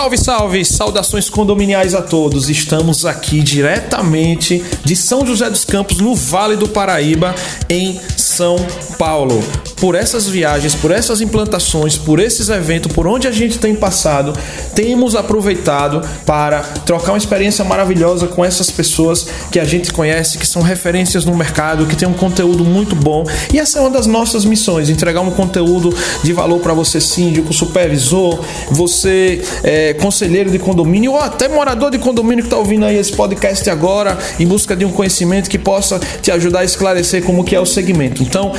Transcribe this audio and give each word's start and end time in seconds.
Salve, 0.00 0.16
salve! 0.16 0.64
Saudações 0.64 1.28
condominiais 1.28 1.94
a 1.94 2.00
todos. 2.00 2.48
Estamos 2.48 3.04
aqui 3.04 3.42
diretamente 3.42 4.64
de 4.82 4.96
São 4.96 5.26
José 5.26 5.50
dos 5.50 5.62
Campos, 5.62 6.00
no 6.00 6.14
Vale 6.14 6.56
do 6.56 6.66
Paraíba, 6.66 7.34
em 7.68 8.00
São 8.16 8.56
Paulo. 8.96 9.44
Por 9.80 9.94
essas 9.94 10.28
viagens, 10.28 10.74
por 10.74 10.90
essas 10.90 11.20
implantações, 11.20 11.96
por 11.96 12.20
esses 12.20 12.48
eventos, 12.48 12.92
por 12.92 13.06
onde 13.06 13.26
a 13.26 13.32
gente 13.32 13.58
tem 13.58 13.74
passado, 13.74 14.32
temos 14.74 15.14
aproveitado 15.14 16.02
para 16.26 16.60
trocar 16.84 17.12
uma 17.12 17.18
experiência 17.18 17.64
maravilhosa 17.64 18.26
com 18.26 18.44
essas 18.44 18.70
pessoas 18.70 19.26
que 19.50 19.58
a 19.58 19.64
gente 19.64 19.92
conhece, 19.92 20.38
que 20.38 20.46
são 20.46 20.62
referências 20.62 21.24
no 21.24 21.36
mercado, 21.36 21.86
que 21.86 21.96
tem 21.96 22.06
um 22.06 22.12
conteúdo 22.12 22.64
muito 22.64 22.94
bom. 22.94 23.24
E 23.52 23.58
essa 23.58 23.78
é 23.78 23.80
uma 23.80 23.90
das 23.90 24.06
nossas 24.06 24.44
missões: 24.44 24.90
entregar 24.90 25.20
um 25.20 25.30
conteúdo 25.30 25.94
de 26.22 26.32
valor 26.32 26.60
para 26.60 26.74
você, 26.74 27.00
síndico, 27.00 27.52
supervisor, 27.52 28.38
você. 28.70 29.42
É, 29.62 29.94
conselheiro 29.94 30.50
de 30.50 30.58
condomínio 30.58 31.12
ou 31.12 31.18
até 31.18 31.48
morador 31.48 31.90
de 31.90 31.98
condomínio 31.98 32.42
que 32.42 32.48
está 32.48 32.56
ouvindo 32.56 32.84
aí 32.84 32.96
esse 32.96 33.12
podcast 33.12 33.68
agora 33.70 34.18
em 34.38 34.46
busca 34.46 34.74
de 34.74 34.84
um 34.84 34.90
conhecimento 34.90 35.48
que 35.48 35.58
possa 35.58 36.00
te 36.20 36.30
ajudar 36.30 36.60
a 36.60 36.64
esclarecer 36.64 37.22
como 37.22 37.44
que 37.44 37.54
é 37.54 37.60
o 37.60 37.66
segmento. 37.66 38.22
Então, 38.22 38.52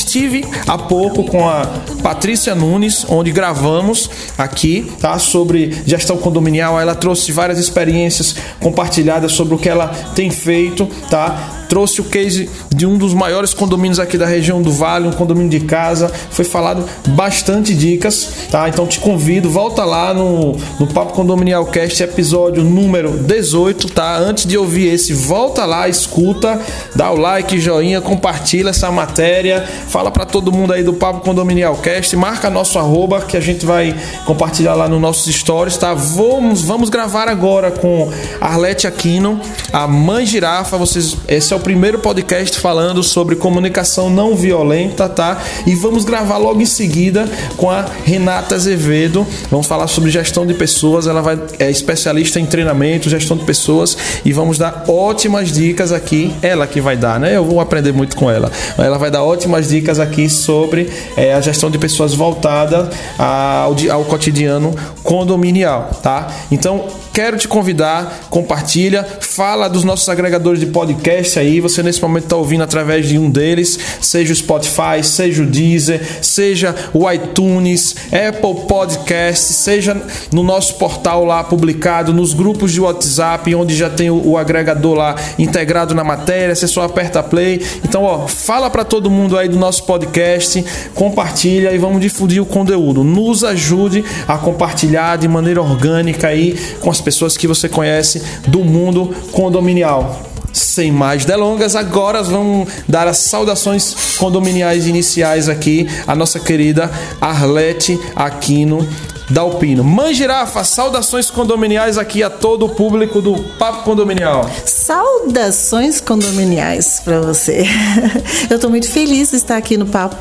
estive 0.00 0.44
há 0.66 0.78
pouco 0.78 1.24
com 1.24 1.48
a 1.48 1.66
Patrícia 2.02 2.54
Nunes, 2.54 3.04
onde 3.08 3.30
gravamos 3.30 4.10
aqui, 4.36 4.90
tá, 5.00 5.18
sobre 5.18 5.82
gestão 5.86 6.16
condominial. 6.16 6.80
Ela 6.80 6.94
trouxe 6.94 7.32
várias 7.32 7.58
experiências 7.58 8.34
compartilhadas 8.58 9.32
sobre 9.32 9.54
o 9.54 9.58
que 9.58 9.68
ela 9.68 9.88
tem 10.14 10.30
feito, 10.30 10.86
tá? 11.08 11.59
Trouxe 11.70 12.00
o 12.00 12.04
case 12.04 12.50
de 12.74 12.84
um 12.84 12.98
dos 12.98 13.14
maiores 13.14 13.54
condomínios 13.54 14.00
aqui 14.00 14.18
da 14.18 14.26
região 14.26 14.60
do 14.60 14.72
Vale, 14.72 15.06
um 15.06 15.12
condomínio 15.12 15.48
de 15.48 15.60
casa. 15.60 16.12
Foi 16.30 16.44
falado 16.44 16.84
bastante 17.10 17.72
dicas, 17.72 18.48
tá? 18.50 18.68
Então 18.68 18.88
te 18.88 18.98
convido, 18.98 19.48
volta 19.48 19.84
lá 19.84 20.12
no, 20.12 20.56
no 20.80 20.86
Papo 20.88 21.12
Condominial 21.12 21.64
Cast, 21.66 22.02
episódio 22.02 22.64
número 22.64 23.12
18, 23.18 23.88
tá? 23.88 24.16
Antes 24.16 24.46
de 24.46 24.58
ouvir 24.58 24.88
esse, 24.88 25.14
volta 25.14 25.64
lá, 25.64 25.88
escuta, 25.88 26.60
dá 26.96 27.12
o 27.12 27.16
like, 27.16 27.60
joinha, 27.60 28.00
compartilha 28.00 28.70
essa 28.70 28.90
matéria, 28.90 29.64
fala 29.86 30.10
para 30.10 30.24
todo 30.24 30.50
mundo 30.50 30.72
aí 30.72 30.82
do 30.82 30.92
Papo 30.92 31.20
Condominial 31.20 31.76
Cast, 31.76 32.16
marca 32.16 32.50
nosso 32.50 32.80
arroba 32.80 33.20
que 33.20 33.36
a 33.36 33.40
gente 33.40 33.64
vai 33.64 33.94
compartilhar 34.26 34.74
lá 34.74 34.88
nos 34.88 35.00
nossos 35.00 35.32
stories, 35.32 35.76
tá? 35.76 35.94
Vamos, 35.94 36.62
vamos 36.62 36.90
gravar 36.90 37.28
agora 37.28 37.70
com 37.70 38.10
Arlete 38.40 38.88
Aquino, 38.88 39.40
a 39.72 39.86
mãe 39.86 40.26
girafa, 40.26 40.76
vocês, 40.76 41.16
esse 41.28 41.52
é 41.52 41.56
o 41.56 41.59
o 41.60 41.62
primeiro 41.62 41.98
podcast 41.98 42.58
falando 42.58 43.02
sobre 43.02 43.36
comunicação 43.36 44.08
não 44.08 44.34
violenta, 44.34 45.10
tá? 45.10 45.42
E 45.66 45.74
vamos 45.74 46.06
gravar 46.06 46.38
logo 46.38 46.62
em 46.62 46.66
seguida 46.66 47.28
com 47.58 47.70
a 47.70 47.84
Renata 48.02 48.54
Azevedo. 48.54 49.26
Vamos 49.50 49.66
falar 49.66 49.86
sobre 49.86 50.10
gestão 50.10 50.46
de 50.46 50.54
pessoas. 50.54 51.06
Ela 51.06 51.20
vai 51.20 51.38
é 51.58 51.70
especialista 51.70 52.40
em 52.40 52.46
treinamento, 52.46 53.10
gestão 53.10 53.36
de 53.36 53.44
pessoas 53.44 53.96
e 54.24 54.32
vamos 54.32 54.56
dar 54.56 54.84
ótimas 54.88 55.52
dicas 55.52 55.92
aqui. 55.92 56.34
Ela 56.40 56.66
que 56.66 56.80
vai 56.80 56.96
dar, 56.96 57.20
né? 57.20 57.36
Eu 57.36 57.44
vou 57.44 57.60
aprender 57.60 57.92
muito 57.92 58.16
com 58.16 58.30
ela. 58.30 58.50
Ela 58.78 58.96
vai 58.96 59.10
dar 59.10 59.22
ótimas 59.22 59.68
dicas 59.68 60.00
aqui 60.00 60.30
sobre 60.30 60.90
é, 61.14 61.34
a 61.34 61.42
gestão 61.42 61.70
de 61.70 61.78
pessoas 61.78 62.14
voltada 62.14 62.88
ao, 63.18 63.76
ao 63.92 64.04
cotidiano 64.06 64.74
condominial, 65.02 65.90
tá? 66.02 66.26
Então 66.50 66.86
quero 67.12 67.36
te 67.36 67.48
convidar, 67.48 68.26
compartilha, 68.30 69.06
fala 69.20 69.68
dos 69.68 69.84
nossos 69.84 70.08
agregadores 70.08 70.60
de 70.60 70.66
podcast 70.66 71.38
aí. 71.38 71.60
Você 71.60 71.82
nesse 71.82 72.00
momento 72.00 72.24
está 72.24 72.36
ouvindo 72.36 72.62
através 72.62 73.06
de 73.06 73.18
um 73.18 73.30
deles, 73.30 73.78
seja 74.00 74.32
o 74.32 74.36
Spotify, 74.36 75.02
seja 75.02 75.42
o 75.42 75.46
Deezer, 75.46 76.00
seja 76.22 76.74
o 76.94 77.10
iTunes, 77.10 77.96
Apple 78.06 78.66
Podcast, 78.66 79.52
seja 79.52 80.00
no 80.32 80.42
nosso 80.42 80.74
portal 80.76 81.24
lá 81.24 81.42
publicado, 81.42 82.12
nos 82.12 82.32
grupos 82.32 82.72
de 82.72 82.80
WhatsApp, 82.80 83.54
onde 83.54 83.74
já 83.74 83.90
tem 83.90 84.10
o, 84.10 84.30
o 84.30 84.38
agregador 84.38 84.94
lá 84.94 85.16
integrado 85.38 85.94
na 85.94 86.04
matéria. 86.04 86.54
Você 86.54 86.68
só 86.68 86.82
aperta 86.82 87.22
play. 87.22 87.60
Então, 87.84 88.04
ó, 88.04 88.26
fala 88.28 88.70
para 88.70 88.84
todo 88.84 89.10
mundo 89.10 89.36
aí 89.36 89.48
do 89.48 89.58
nosso 89.58 89.84
podcast, 89.84 90.64
compartilha 90.94 91.72
e 91.72 91.78
vamos 91.78 92.00
difundir 92.00 92.42
o 92.42 92.46
conteúdo. 92.46 93.02
Nos 93.02 93.42
ajude 93.44 94.04
a 94.28 94.38
compartilhar 94.38 95.18
de 95.18 95.26
maneira 95.28 95.60
orgânica 95.60 96.28
aí 96.28 96.58
com 96.80 96.90
as 96.90 96.99
as 97.00 97.02
pessoas 97.02 97.36
que 97.36 97.46
você 97.46 97.68
conhece 97.68 98.22
do 98.46 98.60
mundo 98.60 99.14
condominial. 99.32 100.20
Sem 100.52 100.92
mais 100.92 101.24
delongas, 101.24 101.74
agora 101.74 102.22
vamos 102.22 102.68
dar 102.86 103.08
as 103.08 103.16
saudações 103.18 104.16
condominiais 104.18 104.86
iniciais 104.86 105.48
aqui 105.48 105.88
à 106.06 106.14
nossa 106.14 106.38
querida 106.38 106.90
Arlete 107.20 107.98
Aquino 108.14 108.86
Dalpino. 109.30 109.82
Mãe 109.82 110.12
Girafa, 110.12 110.64
saudações 110.64 111.30
condominiais 111.30 111.96
aqui 111.96 112.22
a 112.22 112.28
todo 112.28 112.66
o 112.66 112.68
público 112.68 113.22
do 113.22 113.34
Papo 113.58 113.84
Condominial. 113.84 114.50
Saudações 114.66 116.00
condominiais 116.00 117.00
para 117.02 117.20
você. 117.20 117.64
Eu 118.50 118.56
estou 118.56 118.68
muito 118.68 118.88
feliz 118.88 119.30
de 119.30 119.36
estar 119.36 119.56
aqui 119.56 119.76
no 119.76 119.86
Papo 119.86 120.16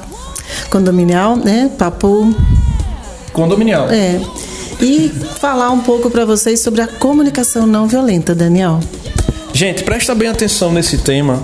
Condominial, 0.70 1.36
né? 1.36 1.72
Papo 1.78 2.34
Condominial. 3.34 3.90
É 3.90 4.22
e 4.82 5.10
falar 5.40 5.72
um 5.72 5.82
pouco 5.82 6.10
para 6.10 6.26
vocês 6.26 6.60
sobre 6.60 6.82
a 6.82 6.88
comunicação 6.88 7.68
não 7.68 7.88
violenta, 7.88 8.34
Daniel. 8.34 8.80
Gente, 9.54 9.84
presta 9.84 10.16
bem 10.16 10.30
atenção 10.30 10.72
nesse 10.72 11.00
tema. 11.00 11.44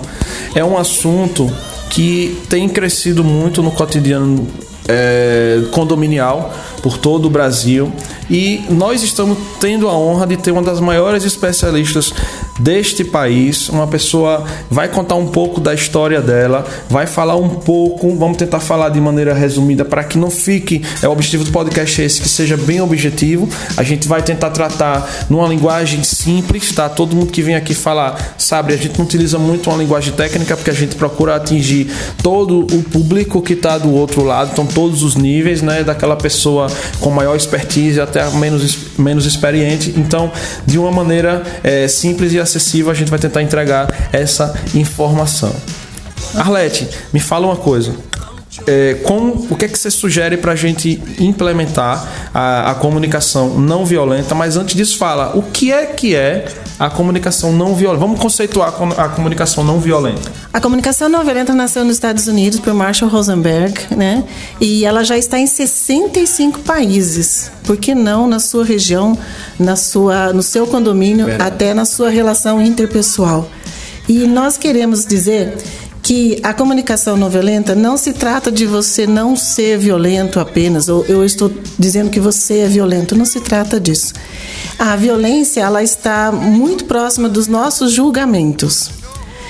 É 0.54 0.64
um 0.64 0.78
assunto 0.78 1.50
que 1.90 2.40
tem 2.48 2.68
crescido 2.68 3.22
muito 3.22 3.62
no 3.62 3.70
cotidiano 3.70 4.46
é, 4.88 5.62
condominial 5.72 6.54
por 6.82 6.98
todo 6.98 7.26
o 7.26 7.30
Brasil 7.30 7.92
e 8.30 8.64
nós 8.70 9.02
estamos 9.02 9.38
tendo 9.60 9.88
a 9.88 9.92
honra 9.92 10.26
de 10.26 10.36
ter 10.36 10.52
uma 10.52 10.62
das 10.62 10.80
maiores 10.80 11.24
especialistas 11.24 12.12
deste 12.58 13.04
país. 13.04 13.68
Uma 13.68 13.86
pessoa 13.86 14.44
vai 14.70 14.88
contar 14.88 15.14
um 15.14 15.26
pouco 15.26 15.60
da 15.60 15.74
história 15.74 16.20
dela, 16.20 16.66
vai 16.88 17.06
falar 17.06 17.36
um 17.36 17.48
pouco, 17.48 18.14
vamos 18.16 18.36
tentar 18.36 18.60
falar 18.60 18.88
de 18.90 19.00
maneira 19.00 19.34
resumida 19.34 19.84
para 19.84 20.04
que 20.04 20.18
não 20.18 20.30
fique. 20.30 20.82
É 21.02 21.08
o 21.08 21.12
objetivo 21.12 21.44
do 21.44 21.50
podcast 21.50 22.00
é 22.00 22.04
esse 22.04 22.20
que 22.20 22.28
seja 22.28 22.56
bem 22.56 22.80
objetivo. 22.80 23.48
A 23.76 23.82
gente 23.82 24.08
vai 24.08 24.22
tentar 24.22 24.50
tratar 24.50 25.26
numa 25.28 25.48
linguagem 25.48 26.02
simples, 26.02 26.72
tá? 26.72 26.88
Todo 26.88 27.14
mundo 27.14 27.30
que 27.32 27.42
vem 27.42 27.54
aqui 27.54 27.74
falar 27.74 28.36
sabe, 28.38 28.72
a 28.72 28.76
gente 28.76 28.98
não 28.98 29.04
utiliza 29.04 29.38
muito 29.38 29.70
uma 29.70 29.78
linguagem 29.78 30.12
técnica 30.12 30.56
porque 30.56 30.70
a 30.70 30.74
gente 30.74 30.96
procura 30.96 31.36
atingir 31.36 31.90
todo 32.22 32.60
o 32.60 32.82
público 32.82 33.42
que 33.42 33.52
está 33.52 33.78
do 33.78 33.92
outro 33.92 34.22
lado, 34.22 34.50
então 34.52 34.66
todos 34.66 35.02
os 35.02 35.14
níveis, 35.14 35.62
né, 35.62 35.82
daquela 35.82 36.16
pessoa 36.16 36.68
com 37.00 37.10
maior 37.10 37.36
expertise 37.36 38.00
até 38.00 38.28
menos 38.30 38.76
menos 38.98 39.26
experiente. 39.26 39.94
Então, 39.96 40.30
de 40.64 40.78
uma 40.78 40.90
maneira 40.90 41.42
é, 41.62 41.86
simples 41.88 42.32
e 42.32 42.38
acessível, 42.46 42.90
a 42.90 42.94
gente 42.94 43.10
vai 43.10 43.18
tentar 43.18 43.42
entregar 43.42 44.08
essa 44.12 44.54
informação. 44.74 45.54
Arlete, 46.34 46.88
me 47.12 47.20
fala 47.20 47.46
uma 47.46 47.56
coisa. 47.56 47.94
É, 48.66 48.94
como, 49.04 49.46
o 49.48 49.56
que 49.56 49.64
é 49.64 49.68
que 49.68 49.78
você 49.78 49.90
sugere 49.90 50.36
para 50.36 50.52
a 50.52 50.56
gente 50.56 51.00
implementar 51.20 52.30
a, 52.34 52.72
a, 52.72 52.74
comunicação 52.74 53.60
não 53.60 53.84
violenta? 53.86 54.34
Mas 54.34 54.56
antes 54.56 54.74
disso, 54.74 54.98
fala 54.98 55.36
o 55.36 55.42
que 55.42 55.72
é 55.72 55.86
que 55.86 56.16
é 56.16 56.46
a 56.76 56.90
comunicação 56.90 57.52
não 57.52 57.76
violenta? 57.76 58.00
Vamos 58.00 58.18
conceituar 58.18 58.74
a 58.98 59.08
comunicação 59.08 59.62
não 59.62 59.78
violenta. 59.78 60.32
A 60.52 60.60
comunicação 60.60 61.08
não 61.08 61.22
violenta 61.22 61.54
nasceu 61.54 61.84
nos 61.84 61.94
Estados 61.94 62.26
Unidos 62.26 62.58
por 62.58 62.74
Marshall 62.74 63.10
Rosenberg, 63.10 63.94
né? 63.94 64.24
E 64.60 64.84
ela 64.84 65.04
já 65.04 65.16
está 65.16 65.38
em 65.38 65.46
65 65.46 66.60
países. 66.60 67.52
Por 67.62 67.76
que 67.76 67.94
não 67.94 68.26
na 68.26 68.40
sua 68.40 68.64
região, 68.64 69.16
na 69.60 69.76
sua, 69.76 70.32
no 70.32 70.42
seu 70.42 70.66
condomínio, 70.66 71.26
Verdade. 71.26 71.50
até 71.50 71.72
na 71.72 71.84
sua 71.84 72.10
relação 72.10 72.60
interpessoal? 72.60 73.48
E 74.08 74.26
nós 74.26 74.56
queremos 74.56 75.04
dizer 75.04 75.56
que 76.06 76.38
a 76.40 76.54
comunicação 76.54 77.16
não 77.16 77.28
violenta 77.28 77.74
não 77.74 77.96
se 77.96 78.12
trata 78.12 78.52
de 78.52 78.64
você 78.64 79.08
não 79.08 79.34
ser 79.34 79.76
violento 79.76 80.38
apenas, 80.38 80.88
ou 80.88 81.04
eu 81.06 81.24
estou 81.24 81.50
dizendo 81.76 82.10
que 82.10 82.20
você 82.20 82.58
é 82.58 82.68
violento, 82.68 83.16
não 83.16 83.24
se 83.24 83.40
trata 83.40 83.80
disso. 83.80 84.14
A 84.78 84.94
violência 84.94 85.62
ela 85.62 85.82
está 85.82 86.30
muito 86.30 86.84
próxima 86.84 87.28
dos 87.28 87.48
nossos 87.48 87.90
julgamentos. 87.90 88.88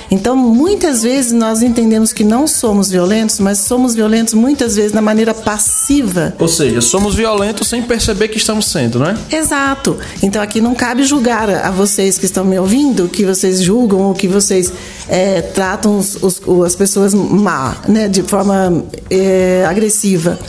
Então, 0.09 0.35
muitas 0.35 1.03
vezes 1.03 1.31
nós 1.31 1.61
entendemos 1.61 2.13
que 2.13 2.23
não 2.23 2.47
somos 2.47 2.89
violentos, 2.89 3.39
mas 3.39 3.59
somos 3.59 3.93
violentos 3.93 4.33
muitas 4.33 4.75
vezes 4.75 4.93
na 4.93 5.01
maneira 5.01 5.33
passiva. 5.33 6.33
Ou 6.39 6.47
seja, 6.47 6.81
somos 6.81 7.15
violentos 7.15 7.67
sem 7.67 7.81
perceber 7.81 8.29
que 8.29 8.37
estamos 8.37 8.65
sendo, 8.67 8.99
né? 8.99 9.17
Exato. 9.31 9.97
Então, 10.23 10.41
aqui 10.41 10.61
não 10.61 10.73
cabe 10.73 11.03
julgar 11.03 11.49
a 11.49 11.71
vocês 11.71 12.17
que 12.17 12.25
estão 12.25 12.45
me 12.45 12.57
ouvindo, 12.57 13.07
que 13.07 13.25
vocês 13.25 13.61
julgam 13.61 14.01
ou 14.01 14.13
que 14.13 14.27
vocês 14.27 14.71
é, 15.09 15.41
tratam 15.41 15.97
os, 15.97 16.17
os, 16.21 16.41
as 16.65 16.75
pessoas 16.75 17.13
má, 17.13 17.77
né, 17.87 18.07
de 18.07 18.23
forma 18.23 18.83
é, 19.09 19.65
agressiva. 19.67 20.39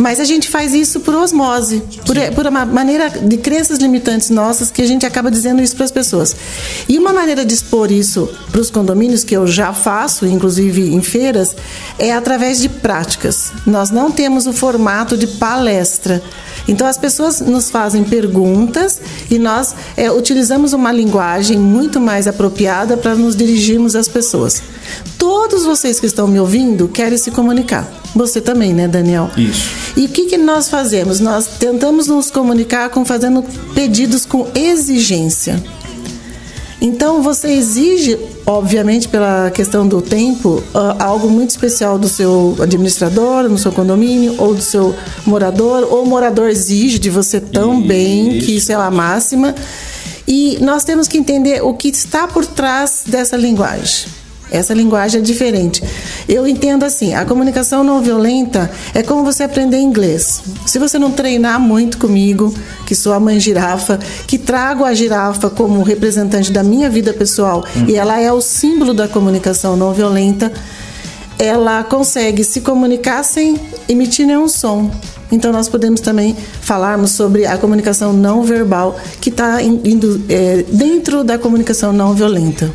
Mas 0.00 0.18
a 0.18 0.24
gente 0.24 0.48
faz 0.48 0.72
isso 0.72 1.00
por 1.00 1.14
osmose, 1.14 1.82
por, 2.06 2.16
por 2.34 2.46
uma 2.46 2.64
maneira 2.64 3.10
de 3.10 3.36
crenças 3.36 3.78
limitantes 3.78 4.30
nossas 4.30 4.70
que 4.70 4.80
a 4.80 4.86
gente 4.86 5.04
acaba 5.04 5.30
dizendo 5.30 5.60
isso 5.60 5.76
para 5.76 5.84
as 5.84 5.90
pessoas. 5.90 6.34
E 6.88 6.98
uma 6.98 7.12
maneira 7.12 7.44
de 7.44 7.52
expor 7.52 7.92
isso 7.92 8.26
para 8.50 8.62
os 8.62 8.70
condomínios, 8.70 9.24
que 9.24 9.36
eu 9.36 9.46
já 9.46 9.74
faço, 9.74 10.24
inclusive 10.24 10.88
em 10.94 11.02
feiras, 11.02 11.54
é 11.98 12.12
através 12.12 12.62
de 12.62 12.70
práticas. 12.70 13.52
Nós 13.66 13.90
não 13.90 14.10
temos 14.10 14.46
o 14.46 14.54
formato 14.54 15.18
de 15.18 15.26
palestra. 15.26 16.22
Então 16.66 16.86
as 16.86 16.96
pessoas 16.96 17.42
nos 17.42 17.68
fazem 17.68 18.02
perguntas 18.02 19.02
e 19.30 19.38
nós 19.38 19.74
é, 19.98 20.10
utilizamos 20.10 20.72
uma 20.72 20.90
linguagem 20.92 21.58
muito 21.58 22.00
mais 22.00 22.26
apropriada 22.26 22.96
para 22.96 23.14
nos 23.14 23.36
dirigirmos 23.36 23.94
às 23.94 24.08
pessoas. 24.08 24.62
Todos 25.18 25.64
vocês 25.64 26.00
que 26.00 26.06
estão 26.06 26.26
me 26.26 26.40
ouvindo 26.40 26.88
querem 26.88 27.18
se 27.18 27.30
comunicar. 27.30 27.99
Você 28.14 28.40
também, 28.40 28.74
né, 28.74 28.88
Daniel? 28.88 29.30
Isso. 29.36 29.70
E 29.96 30.06
o 30.06 30.08
que, 30.08 30.26
que 30.26 30.36
nós 30.36 30.68
fazemos? 30.68 31.20
Nós 31.20 31.46
tentamos 31.58 32.06
nos 32.06 32.30
comunicar 32.30 32.90
com 32.90 33.04
fazendo 33.04 33.44
pedidos 33.74 34.26
com 34.26 34.46
exigência. 34.54 35.62
Então 36.80 37.22
você 37.22 37.48
exige, 37.48 38.18
obviamente, 38.46 39.06
pela 39.06 39.50
questão 39.50 39.86
do 39.86 40.00
tempo, 40.00 40.62
algo 40.98 41.28
muito 41.28 41.50
especial 41.50 41.98
do 41.98 42.08
seu 42.08 42.56
administrador, 42.58 43.48
no 43.48 43.58
seu 43.58 43.70
condomínio, 43.70 44.34
ou 44.38 44.54
do 44.54 44.62
seu 44.62 44.94
morador, 45.26 45.86
ou 45.90 46.04
o 46.04 46.06
morador 46.06 46.48
exige 46.48 46.98
de 46.98 47.10
você 47.10 47.38
também, 47.38 48.38
isso. 48.38 48.46
que 48.46 48.56
isso 48.56 48.72
é 48.72 48.76
a 48.76 48.90
máxima. 48.90 49.54
E 50.26 50.58
nós 50.62 50.82
temos 50.82 51.06
que 51.06 51.18
entender 51.18 51.62
o 51.62 51.74
que 51.74 51.88
está 51.88 52.26
por 52.26 52.46
trás 52.46 53.02
dessa 53.06 53.36
linguagem. 53.36 54.19
Essa 54.50 54.74
linguagem 54.74 55.20
é 55.20 55.24
diferente. 55.24 55.82
Eu 56.28 56.46
entendo 56.46 56.84
assim, 56.84 57.14
a 57.14 57.24
comunicação 57.24 57.84
não 57.84 58.02
violenta 58.02 58.70
é 58.94 59.02
como 59.02 59.24
você 59.24 59.44
aprender 59.44 59.78
inglês. 59.78 60.42
Se 60.66 60.78
você 60.78 60.98
não 60.98 61.10
treinar 61.10 61.60
muito 61.60 61.98
comigo, 61.98 62.52
que 62.86 62.94
sou 62.94 63.12
a 63.12 63.20
mãe 63.20 63.38
girafa, 63.38 63.98
que 64.26 64.38
trago 64.38 64.84
a 64.84 64.92
girafa 64.92 65.48
como 65.48 65.82
representante 65.82 66.50
da 66.50 66.62
minha 66.62 66.90
vida 66.90 67.12
pessoal, 67.12 67.64
hum. 67.76 67.84
e 67.88 67.96
ela 67.96 68.20
é 68.20 68.32
o 68.32 68.40
símbolo 68.40 68.92
da 68.92 69.06
comunicação 69.06 69.76
não 69.76 69.92
violenta, 69.92 70.52
ela 71.38 71.82
consegue 71.82 72.44
se 72.44 72.60
comunicar 72.60 73.22
sem 73.22 73.58
emitir 73.88 74.26
nenhum 74.26 74.46
som. 74.46 74.90
Então 75.32 75.52
nós 75.52 75.68
podemos 75.68 76.00
também 76.00 76.36
falarmos 76.60 77.12
sobre 77.12 77.46
a 77.46 77.56
comunicação 77.56 78.12
não 78.12 78.42
verbal 78.42 78.98
que 79.20 79.30
está 79.30 79.58
é, 79.62 80.64
dentro 80.70 81.24
da 81.24 81.38
comunicação 81.38 81.92
não 81.92 82.14
violenta. 82.14 82.70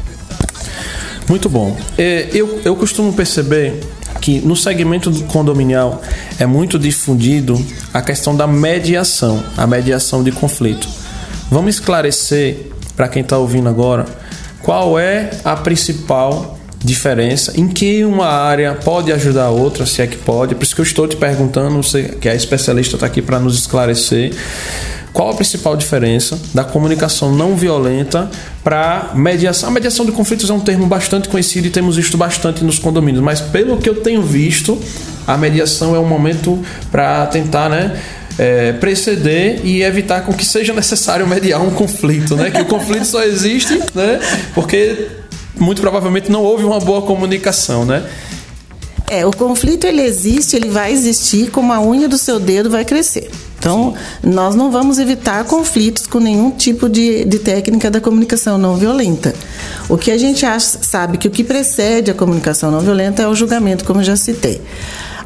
Muito 1.27 1.49
bom. 1.49 1.75
É, 1.97 2.29
eu, 2.33 2.61
eu 2.63 2.75
costumo 2.75 3.11
perceber 3.13 3.79
que 4.21 4.39
no 4.41 4.55
segmento 4.55 5.11
condominial 5.25 6.01
é 6.39 6.45
muito 6.45 6.79
difundido 6.79 7.63
a 7.93 8.01
questão 8.01 8.35
da 8.35 8.47
mediação, 8.47 9.43
a 9.57 9.67
mediação 9.67 10.23
de 10.23 10.31
conflito. 10.31 10.87
Vamos 11.49 11.75
esclarecer 11.75 12.71
para 12.95 13.07
quem 13.07 13.21
está 13.21 13.37
ouvindo 13.37 13.69
agora 13.69 14.05
qual 14.61 14.97
é 14.97 15.29
a 15.43 15.55
principal 15.55 16.57
diferença, 16.83 17.53
em 17.55 17.67
que 17.67 18.05
uma 18.05 18.27
área 18.27 18.73
pode 18.75 19.11
ajudar 19.11 19.45
a 19.45 19.49
outra, 19.49 19.85
se 19.85 20.01
é 20.01 20.07
que 20.07 20.17
pode. 20.17 20.55
Por 20.55 20.63
isso 20.63 20.75
que 20.75 20.81
eu 20.81 20.85
estou 20.85 21.07
te 21.07 21.15
perguntando, 21.15 21.81
você 21.81 22.03
que 22.03 22.29
é 22.29 22.35
especialista 22.35 22.95
está 22.95 23.07
aqui 23.07 23.21
para 23.21 23.39
nos 23.39 23.57
esclarecer. 23.57 24.33
Qual 25.15 25.29
a 25.29 25.33
principal 25.33 25.77
diferença 25.77 26.37
da 26.53 26.61
comunicação 26.61 27.33
não 27.33 27.55
violenta 27.55 28.29
para 28.61 29.13
mediação? 29.15 29.69
A 29.69 29.71
mediação 29.71 30.05
de 30.05 30.11
conflitos 30.11 30.49
é 30.49 30.53
um 30.53 30.59
termo 30.59 30.87
bastante 30.87 31.29
conhecido 31.29 31.67
e 31.67 31.69
temos 31.69 31.95
visto 31.95 32.17
bastante 32.17 32.65
nos 32.65 32.77
condomínios, 32.77 33.23
mas 33.23 33.39
pelo 33.39 33.77
que 33.77 33.87
eu 33.87 34.01
tenho 34.01 34.21
visto, 34.21 34.77
a 35.25 35.37
mediação 35.37 35.95
é 35.95 35.99
um 35.99 36.05
momento 36.05 36.61
para 36.91 37.27
tentar, 37.27 37.69
né? 37.69 37.97
É, 38.37 38.73
preceder 38.73 39.61
e 39.63 39.83
evitar 39.83 40.19
com 40.25 40.33
que 40.33 40.43
seja 40.43 40.73
necessário 40.73 41.25
mediar 41.25 41.61
um 41.61 41.71
conflito, 41.71 42.35
né? 42.35 42.51
Que 42.51 42.59
o 42.59 42.65
conflito 42.65 43.05
só 43.05 43.23
existe, 43.23 43.79
né? 43.95 44.19
Porque 44.53 45.07
muito 45.57 45.81
provavelmente 45.81 46.29
não 46.29 46.43
houve 46.43 46.65
uma 46.65 46.81
boa 46.81 47.01
comunicação, 47.03 47.85
né? 47.85 48.03
É, 49.07 49.25
o 49.25 49.31
conflito 49.31 49.85
ele 49.85 50.01
existe, 50.01 50.55
ele 50.55 50.69
vai 50.69 50.91
existir, 50.91 51.51
como 51.51 51.71
a 51.71 51.79
unha 51.79 52.07
do 52.07 52.17
seu 52.17 52.39
dedo 52.39 52.69
vai 52.69 52.83
crescer. 52.83 53.29
Então, 53.59 53.95
nós 54.23 54.53
não 54.53 54.69
vamos 54.69 54.99
evitar 54.99 55.43
conflitos 55.45 56.05
com 56.05 56.19
nenhum 56.19 56.51
tipo 56.51 56.87
de, 56.87 57.25
de 57.25 57.39
técnica 57.39 57.89
da 57.89 57.99
comunicação 57.99 58.57
não 58.57 58.75
violenta. 58.75 59.33
O 59.89 59.97
que 59.97 60.11
a 60.11 60.17
gente 60.17 60.45
acha, 60.45 60.77
sabe 60.81 61.17
que 61.17 61.27
o 61.27 61.31
que 61.31 61.43
precede 61.43 62.11
a 62.11 62.13
comunicação 62.13 62.69
não 62.69 62.79
violenta 62.79 63.23
é 63.23 63.27
o 63.27 63.33
julgamento, 63.33 63.83
como 63.83 64.03
já 64.03 64.15
citei. 64.15 64.61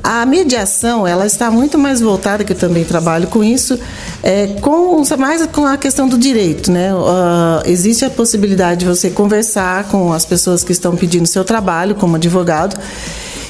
A 0.02 0.26
mediação, 0.26 1.06
ela 1.06 1.26
está 1.26 1.52
muito 1.52 1.78
mais 1.78 2.00
voltada, 2.00 2.46
que 2.46 2.54
eu 2.54 2.58
também 2.58 2.86
trabalho 2.86 3.28
com 3.28 3.44
isso, 3.44 3.78
é, 4.24 4.48
com 4.62 5.04
mais 5.18 5.46
com 5.48 5.66
a 5.66 5.76
questão 5.76 6.08
do 6.08 6.18
direito, 6.18 6.72
né? 6.72 6.94
Uh, 6.94 7.62
existe 7.66 8.06
a 8.06 8.10
possibilidade 8.10 8.82
de 8.82 8.86
você 8.86 9.10
conversar 9.10 9.90
com 9.90 10.14
as 10.14 10.26
pessoas 10.26 10.64
que 10.64 10.72
estão 10.72 10.96
pedindo 10.96 11.28
seu 11.28 11.44
trabalho 11.44 11.96
como 11.96 12.16
advogado 12.16 12.80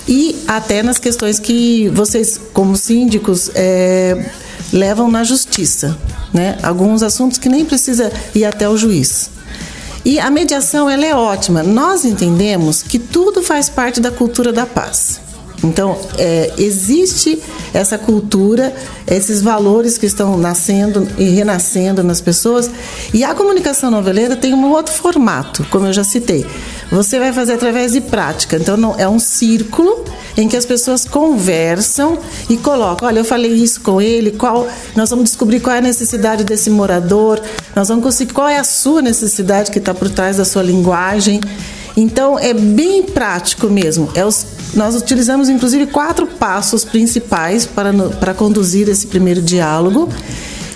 e 0.10 0.36
até 0.48 0.82
nas 0.82 0.98
questões 0.98 1.38
que 1.38 1.88
vocês, 1.90 2.42
como 2.52 2.76
síndicos, 2.76 3.52
é, 3.54 4.32
levam 4.74 5.10
na 5.10 5.24
justiça, 5.24 5.96
né? 6.34 6.58
Alguns 6.64 7.04
assuntos 7.04 7.38
que 7.38 7.48
nem 7.48 7.64
precisa 7.64 8.12
ir 8.34 8.44
até 8.44 8.68
o 8.68 8.76
juiz. 8.76 9.30
E 10.04 10.20
a 10.20 10.32
mediação 10.32 10.90
ela 10.90 11.06
é 11.06 11.14
ótima. 11.14 11.62
Nós 11.62 12.06
entendemos 12.06 12.82
que 12.82 12.98
tudo 12.98 13.44
faz 13.44 13.70
parte 13.70 14.00
da 14.00 14.10
cultura 14.10 14.52
da 14.52 14.66
paz. 14.66 15.20
Então, 15.64 15.98
é, 16.18 16.54
existe 16.58 17.42
essa 17.74 17.98
cultura, 17.98 18.74
esses 19.06 19.42
valores 19.42 19.98
que 19.98 20.06
estão 20.06 20.38
nascendo 20.38 21.08
e 21.18 21.26
renascendo 21.30 22.04
nas 22.04 22.22
pessoas. 22.22 22.70
E 23.14 23.24
a 23.24 23.34
comunicação 23.34 23.92
não 23.92 24.02
violenta 24.02 24.36
tem 24.36 24.54
um 24.54 24.72
outro 24.72 24.94
formato, 24.94 25.66
como 25.70 25.88
eu 25.88 25.94
já 25.94 26.04
citei. 26.04 26.46
Você 26.92 27.20
vai 27.20 27.34
fazer 27.34 27.54
através 27.54 27.92
de 27.92 28.02
prática. 28.02 28.58
Então, 28.58 28.78
não, 28.78 28.96
é 28.98 29.08
um 29.08 29.20
círculo 29.20 30.06
em 30.38 30.48
que 30.48 30.56
as 30.56 30.66
pessoas 30.66 31.06
conversam 31.06 32.18
e 32.50 32.58
colocam: 32.58 33.08
olha, 33.08 33.20
eu 33.20 33.26
falei 33.26 33.52
isso 33.52 33.82
com 33.82 34.02
ele, 34.02 34.32
qual. 34.32 34.68
Nós 34.96 35.10
vamos 35.10 35.26
descobrir 35.26 35.60
qual 35.60 35.76
é 35.76 35.80
a 35.80 35.82
necessidade 35.82 36.44
desse 36.44 36.70
morador, 36.70 37.42
nós 37.76 37.90
vamos 37.90 38.04
conseguir 38.04 38.34
qual 38.34 38.48
é 38.48 38.58
a 38.58 38.64
sua 38.64 39.02
necessidade 39.02 39.72
que 39.72 39.80
está 39.80 39.94
por 39.94 40.10
trás 40.10 40.38
da 40.38 40.46
sua 40.46 40.64
linguagem. 40.64 41.42
Então, 41.98 42.40
é 42.40 42.54
bem 42.54 43.04
prático 43.04 43.68
mesmo. 43.68 44.10
É 44.16 44.26
os 44.26 44.46
nós 44.74 44.96
utilizamos 44.96 45.50
inclusive 45.50 45.88
quatro 45.88 46.28
passos 46.28 46.84
principais 46.84 47.66
para, 47.66 47.92
para 48.20 48.34
conduzir 48.34 48.88
esse 48.90 49.08
primeiro 49.08 49.42
diálogo. 49.42 50.10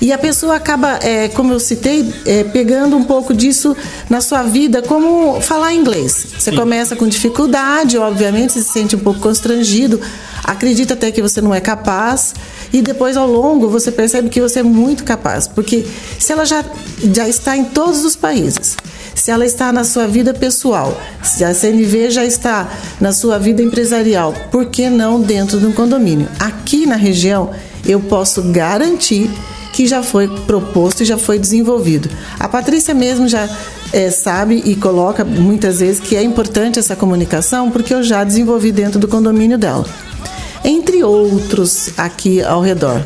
E 0.03 0.12
a 0.12 0.17
pessoa 0.17 0.57
acaba, 0.57 1.00
é, 1.01 1.29
como 1.29 1.53
eu 1.53 1.59
citei, 1.62 2.13
é, 2.25 2.43
pegando 2.43 2.97
um 2.97 3.05
pouco 3.05 3.33
disso 3.33 3.73
na 4.09 4.19
sua 4.19 4.43
vida, 4.43 4.81
como 4.81 5.39
falar 5.39 5.73
inglês. 5.73 6.25
Você 6.38 6.51
Sim. 6.51 6.57
começa 6.57 6.93
com 6.93 7.07
dificuldade, 7.07 7.97
obviamente, 7.97 8.51
se 8.51 8.63
sente 8.65 8.97
um 8.97 9.00
pouco 9.00 9.21
constrangido, 9.21 10.01
acredita 10.43 10.93
até 10.93 11.09
que 11.09 11.21
você 11.21 11.39
não 11.39 11.55
é 11.55 11.62
capaz, 11.62 12.33
e 12.73 12.81
depois, 12.81 13.15
ao 13.15 13.31
longo, 13.31 13.69
você 13.69 13.93
percebe 13.93 14.27
que 14.27 14.41
você 14.41 14.59
é 14.59 14.63
muito 14.63 15.05
capaz. 15.05 15.47
Porque 15.47 15.85
se 16.19 16.33
ela 16.33 16.43
já, 16.43 16.65
já 17.13 17.29
está 17.29 17.55
em 17.55 17.63
todos 17.63 18.03
os 18.03 18.17
países, 18.17 18.75
se 19.15 19.32
ela 19.32 19.46
está 19.46 19.72
na 19.72 19.84
sua 19.84 20.08
vida 20.08 20.34
pessoal, 20.34 21.00
se 21.24 21.43
a 21.43 21.53
CNV 21.53 22.12
já 22.12 22.25
está 22.25 22.70
na 23.00 23.12
sua 23.12 23.38
vida 23.38 23.62
empresarial, 23.62 24.34
por 24.51 24.65
que 24.65 24.89
não 24.89 25.22
dentro 25.22 25.60
de 25.60 25.65
um 25.65 25.72
condomínio? 25.72 26.27
Aqui 26.39 26.86
na 26.86 26.96
região, 26.96 27.51
eu 27.86 28.00
posso 28.00 28.41
garantir 28.43 29.29
que 29.72 29.88
já 29.88 30.03
foi 30.03 30.27
proposto 30.27 31.01
e 31.01 31.05
já 31.05 31.17
foi 31.17 31.39
desenvolvido. 31.39 32.10
A 32.39 32.48
Patrícia 32.48 32.93
mesmo 32.93 33.27
já 33.27 33.50
é, 33.91 34.10
sabe 34.12 34.62
e 34.65 34.75
coloca 34.75 35.25
muitas 35.25 35.79
vezes 35.79 36.00
que 36.00 36.15
é 36.15 36.24
importante 36.24 36.79
essa 36.79 36.96
comunicação 36.96 37.72
porque 37.72 37.93
eu 37.93 38.03
já 38.03 38.24
desenvolvi 38.24 38.72
dentro 38.72 39.00
do 39.00 39.08
condomínio 39.08 39.58
dela. 39.58 39.86
Entre 40.63 41.03
outros 41.03 41.89
aqui 41.98 42.41
ao 42.41 42.62
redor. 42.62 43.05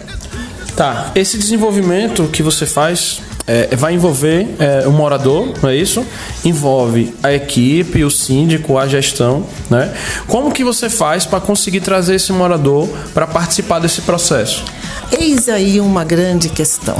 Tá, 0.75 1.11
esse 1.15 1.37
desenvolvimento 1.37 2.27
que 2.27 2.43
você 2.43 2.65
faz 2.65 3.21
é, 3.47 3.73
vai 3.75 3.93
envolver 3.93 4.45
é, 4.59 4.85
o 4.85 4.91
morador, 4.91 5.53
não 5.63 5.69
é 5.69 5.75
isso? 5.75 6.05
Envolve 6.43 7.15
a 7.23 7.31
equipe, 7.31 8.03
o 8.03 8.11
síndico, 8.11 8.77
a 8.77 8.85
gestão, 8.85 9.45
né? 9.69 9.93
Como 10.27 10.51
que 10.51 10.65
você 10.65 10.89
faz 10.89 11.25
para 11.25 11.39
conseguir 11.39 11.79
trazer 11.79 12.15
esse 12.15 12.33
morador 12.33 12.87
para 13.13 13.25
participar 13.25 13.79
desse 13.79 14.01
processo? 14.01 14.65
Eis 15.11 15.47
aí 15.47 15.79
uma 15.79 16.03
grande 16.03 16.49
questão. 16.49 16.97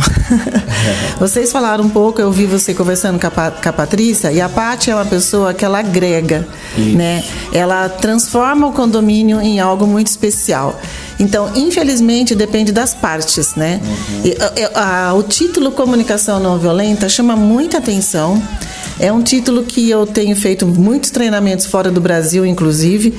Vocês 1.19 1.51
falaram 1.51 1.83
um 1.83 1.89
pouco, 1.89 2.21
eu 2.21 2.31
vi 2.31 2.45
você 2.45 2.73
conversando 2.73 3.19
com 3.19 3.27
a, 3.27 3.51
com 3.51 3.69
a 3.69 3.73
Patrícia, 3.73 4.31
e 4.31 4.39
a 4.39 4.47
Paty 4.47 4.91
é 4.91 4.95
uma 4.95 5.05
pessoa 5.05 5.53
que 5.53 5.65
ela 5.65 5.79
agrega, 5.79 6.47
Isso. 6.77 6.97
né? 6.97 7.23
Ela 7.51 7.89
transforma 7.89 8.67
o 8.67 8.71
condomínio 8.71 9.41
em 9.41 9.59
algo 9.59 9.85
muito 9.85 10.07
especial. 10.07 10.79
Então, 11.19 11.51
infelizmente, 11.55 12.35
depende 12.35 12.71
das 12.71 12.93
partes, 12.93 13.55
né? 13.55 13.81
Uhum. 13.83 14.21
E, 14.23 14.37
a, 14.73 15.09
a, 15.09 15.13
o 15.13 15.23
título 15.23 15.71
Comunicação 15.71 16.39
Não 16.39 16.57
Violenta 16.59 17.09
chama 17.09 17.35
muita 17.35 17.79
atenção. 17.79 18.41
É 18.99 19.11
um 19.11 19.21
título 19.21 19.63
que 19.63 19.89
eu 19.89 20.07
tenho 20.07 20.35
feito 20.35 20.65
muitos 20.65 21.11
treinamentos 21.11 21.65
fora 21.65 21.91
do 21.91 22.01
Brasil, 22.01 22.45
inclusive, 22.45 23.13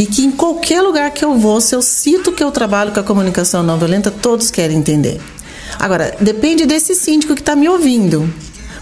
e 0.00 0.06
que 0.06 0.24
em 0.24 0.30
qualquer 0.30 0.80
lugar 0.80 1.10
que 1.10 1.22
eu 1.22 1.36
vou, 1.36 1.60
se 1.60 1.74
eu 1.74 1.82
cito 1.82 2.32
que 2.32 2.42
eu 2.42 2.50
trabalho 2.50 2.90
com 2.90 3.00
a 3.00 3.02
comunicação 3.02 3.62
não 3.62 3.76
violenta, 3.76 4.10
todos 4.10 4.50
querem 4.50 4.78
entender. 4.78 5.20
Agora, 5.78 6.16
depende 6.18 6.64
desse 6.64 6.94
síndico 6.94 7.34
que 7.34 7.42
está 7.42 7.54
me 7.54 7.68
ouvindo, 7.68 8.32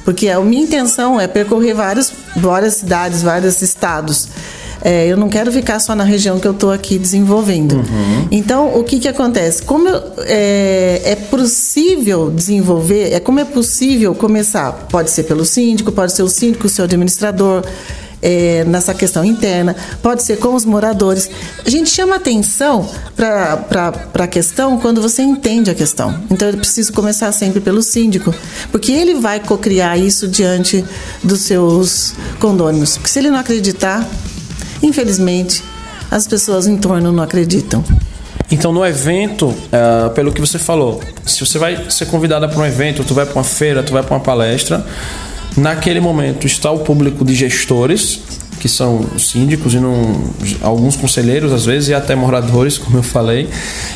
porque 0.04 0.28
a 0.28 0.38
minha 0.38 0.62
intenção 0.62 1.20
é 1.20 1.26
percorrer 1.26 1.74
vários, 1.74 2.12
várias 2.36 2.74
cidades, 2.74 3.20
vários 3.20 3.60
estados. 3.60 4.28
É, 4.80 5.08
eu 5.08 5.16
não 5.16 5.28
quero 5.28 5.50
ficar 5.50 5.80
só 5.80 5.92
na 5.92 6.04
região 6.04 6.38
que 6.38 6.46
eu 6.46 6.52
estou 6.52 6.70
aqui 6.70 6.96
desenvolvendo. 6.96 7.72
Uhum. 7.72 8.28
Então, 8.30 8.78
o 8.78 8.84
que, 8.84 9.00
que 9.00 9.08
acontece? 9.08 9.60
Como 9.62 9.88
eu, 9.88 10.00
é, 10.20 11.02
é 11.04 11.16
possível 11.16 12.30
desenvolver, 12.30 13.12
é 13.12 13.18
como 13.18 13.40
é 13.40 13.44
possível 13.44 14.14
começar? 14.14 14.70
Pode 14.88 15.10
ser 15.10 15.24
pelo 15.24 15.44
síndico, 15.44 15.90
pode 15.90 16.12
ser 16.12 16.22
o 16.22 16.28
síndico, 16.28 16.68
o 16.68 16.70
seu 16.70 16.84
administrador, 16.84 17.64
é, 18.22 18.64
nessa 18.64 18.94
questão 18.94 19.24
interna, 19.24 19.74
pode 20.02 20.22
ser 20.22 20.38
com 20.38 20.54
os 20.54 20.64
moradores. 20.64 21.30
A 21.64 21.70
gente 21.70 21.90
chama 21.90 22.16
atenção 22.16 22.88
para 23.16 24.24
a 24.24 24.26
questão 24.26 24.78
quando 24.78 25.00
você 25.00 25.22
entende 25.22 25.70
a 25.70 25.74
questão. 25.74 26.14
Então, 26.30 26.48
eu 26.48 26.56
preciso 26.56 26.92
começar 26.92 27.30
sempre 27.32 27.60
pelo 27.60 27.82
síndico, 27.82 28.34
porque 28.70 28.92
ele 28.92 29.14
vai 29.14 29.40
cocriar 29.40 29.98
isso 29.98 30.28
diante 30.28 30.84
dos 31.22 31.40
seus 31.40 32.14
condôminos. 32.40 32.96
Porque 32.96 33.10
se 33.10 33.18
ele 33.18 33.30
não 33.30 33.38
acreditar, 33.38 34.06
infelizmente, 34.82 35.62
as 36.10 36.26
pessoas 36.26 36.66
em 36.66 36.76
torno 36.76 37.12
não 37.12 37.22
acreditam. 37.22 37.84
Então, 38.50 38.72
no 38.72 38.84
evento, 38.84 39.48
uh, 39.48 40.10
pelo 40.14 40.32
que 40.32 40.40
você 40.40 40.58
falou, 40.58 41.02
se 41.26 41.44
você 41.44 41.58
vai 41.58 41.90
ser 41.90 42.06
convidada 42.06 42.48
para 42.48 42.58
um 42.58 42.64
evento, 42.64 43.04
tu 43.04 43.12
vai 43.12 43.26
para 43.26 43.34
uma 43.34 43.44
feira, 43.44 43.82
tu 43.82 43.92
vai 43.92 44.02
para 44.02 44.14
uma 44.14 44.22
palestra, 44.22 44.84
naquele 45.58 46.00
momento 46.00 46.46
está 46.46 46.70
o 46.70 46.80
público 46.80 47.24
de 47.24 47.34
gestores, 47.34 48.20
que 48.58 48.68
são 48.68 49.06
síndicos 49.18 49.74
e 49.74 49.78
não, 49.78 50.30
alguns 50.62 50.96
conselheiros 50.96 51.52
às 51.52 51.64
vezes 51.64 51.90
e 51.90 51.94
até 51.94 52.14
moradores, 52.14 52.76
como 52.76 52.98
eu 52.98 53.02
falei. 53.02 53.48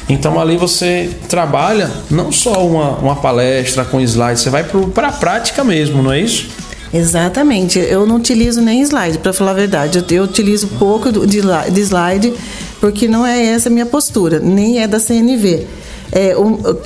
Então 0.09 0.41
ali 0.41 0.57
você 0.57 1.11
trabalha 1.29 1.91
não 2.11 2.31
só 2.31 2.67
uma, 2.67 2.97
uma 2.99 3.17
palestra 3.17 3.85
com 3.85 4.01
slides, 4.01 4.43
você 4.43 4.51
vai 4.51 4.65
para 4.65 5.09
a 5.09 5.13
prática 5.13 5.65
mesmo, 5.65 6.03
não 6.03 6.13
é 6.13 6.21
isso? 6.21 6.49
Exatamente. 6.93 7.79
Eu 7.79 8.07
não 8.07 8.17
utilizo 8.17 8.61
nem 8.61 8.83
slide, 8.83 9.19
para 9.19 9.33
falar 9.33 9.53
a 9.53 9.55
verdade. 9.55 9.99
Eu, 9.99 10.05
eu 10.17 10.25
utilizo 10.25 10.69
pouco 10.79 11.11
de, 11.27 11.41
de 11.41 11.81
slide 11.81 12.33
porque 12.81 13.09
não 13.09 13.27
é 13.27 13.47
essa 13.47 13.69
a 13.69 13.73
minha 13.73 13.87
postura, 13.87 14.39
nem 14.39 14.81
é 14.81 14.87
da 14.87 14.99
CNV. 14.99 15.67
É, 16.15 16.35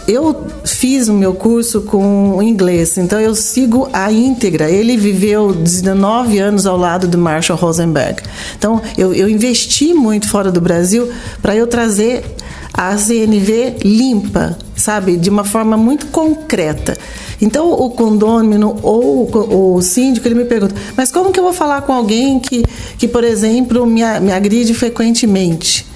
eu 0.06 0.46
fiz 0.64 1.08
o 1.08 1.12
meu 1.12 1.34
curso 1.34 1.82
com 1.82 2.40
inglês, 2.40 2.96
então 2.96 3.20
eu 3.20 3.34
sigo 3.34 3.88
a 3.92 4.10
íntegra. 4.12 4.70
Ele 4.70 4.96
viveu 4.96 5.52
19 5.52 6.38
anos 6.38 6.64
ao 6.64 6.76
lado 6.76 7.08
do 7.08 7.18
Marshall 7.18 7.58
Rosenberg. 7.58 8.22
Então 8.56 8.80
eu, 8.96 9.12
eu 9.12 9.28
investi 9.28 9.92
muito 9.92 10.28
fora 10.28 10.52
do 10.52 10.60
Brasil 10.60 11.10
para 11.42 11.56
eu 11.56 11.66
trazer 11.66 12.24
a 12.72 12.96
CNV 12.96 13.78
limpa, 13.82 14.56
sabe, 14.76 15.16
de 15.16 15.28
uma 15.28 15.44
forma 15.44 15.76
muito 15.76 16.06
concreta. 16.06 16.96
Então 17.40 17.72
o 17.72 17.90
condômino 17.90 18.76
ou 18.82 19.74
o, 19.74 19.82
síndico 19.82 20.28
ele 20.28 20.34
me 20.34 20.44
pergunta, 20.44 20.74
mas 20.96 21.10
como 21.10 21.32
que 21.32 21.40
eu 21.40 21.44
vou 21.44 21.52
falar 21.52 21.82
com 21.82 21.92
alguém 21.92 22.38
que, 22.38 22.64
que 22.96 23.08
por 23.08 23.24
exemplo, 23.24 23.84
me, 23.86 24.02
me 24.20 24.32
agride 24.32 24.72
frequentemente? 24.72 25.95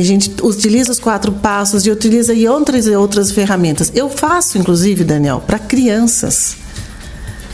A 0.00 0.04
gente 0.04 0.34
utiliza 0.42 0.90
os 0.90 0.98
quatro 0.98 1.30
passos 1.32 1.86
e 1.86 1.90
utiliza 1.90 2.34
e 2.34 2.48
outras 2.48 2.86
e 2.86 2.96
outras 2.96 3.30
ferramentas. 3.30 3.92
Eu 3.94 4.08
faço, 4.10 4.58
inclusive, 4.58 5.04
Daniel, 5.04 5.42
para 5.46 5.58
crianças 5.58 6.56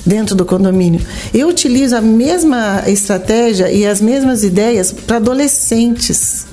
dentro 0.07 0.35
do 0.35 0.45
condomínio. 0.45 1.01
Eu 1.35 1.49
utilizo 1.49 1.97
a 1.97 2.01
mesma 2.01 2.85
estratégia 2.87 3.71
e 3.71 3.87
as 3.87 4.01
mesmas 4.01 4.43
ideias 4.43 4.93
para 4.93 5.17
adolescentes. 5.17 6.47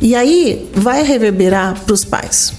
E 0.00 0.14
aí 0.14 0.70
vai 0.74 1.02
reverberar 1.02 1.78
para 1.80 1.94
os 1.94 2.04
pais. 2.04 2.52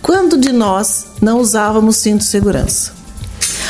Quando 0.00 0.38
de 0.38 0.52
nós 0.52 1.06
não 1.20 1.38
usávamos 1.38 1.96
cinto 1.96 2.20
de 2.20 2.26
segurança? 2.26 2.92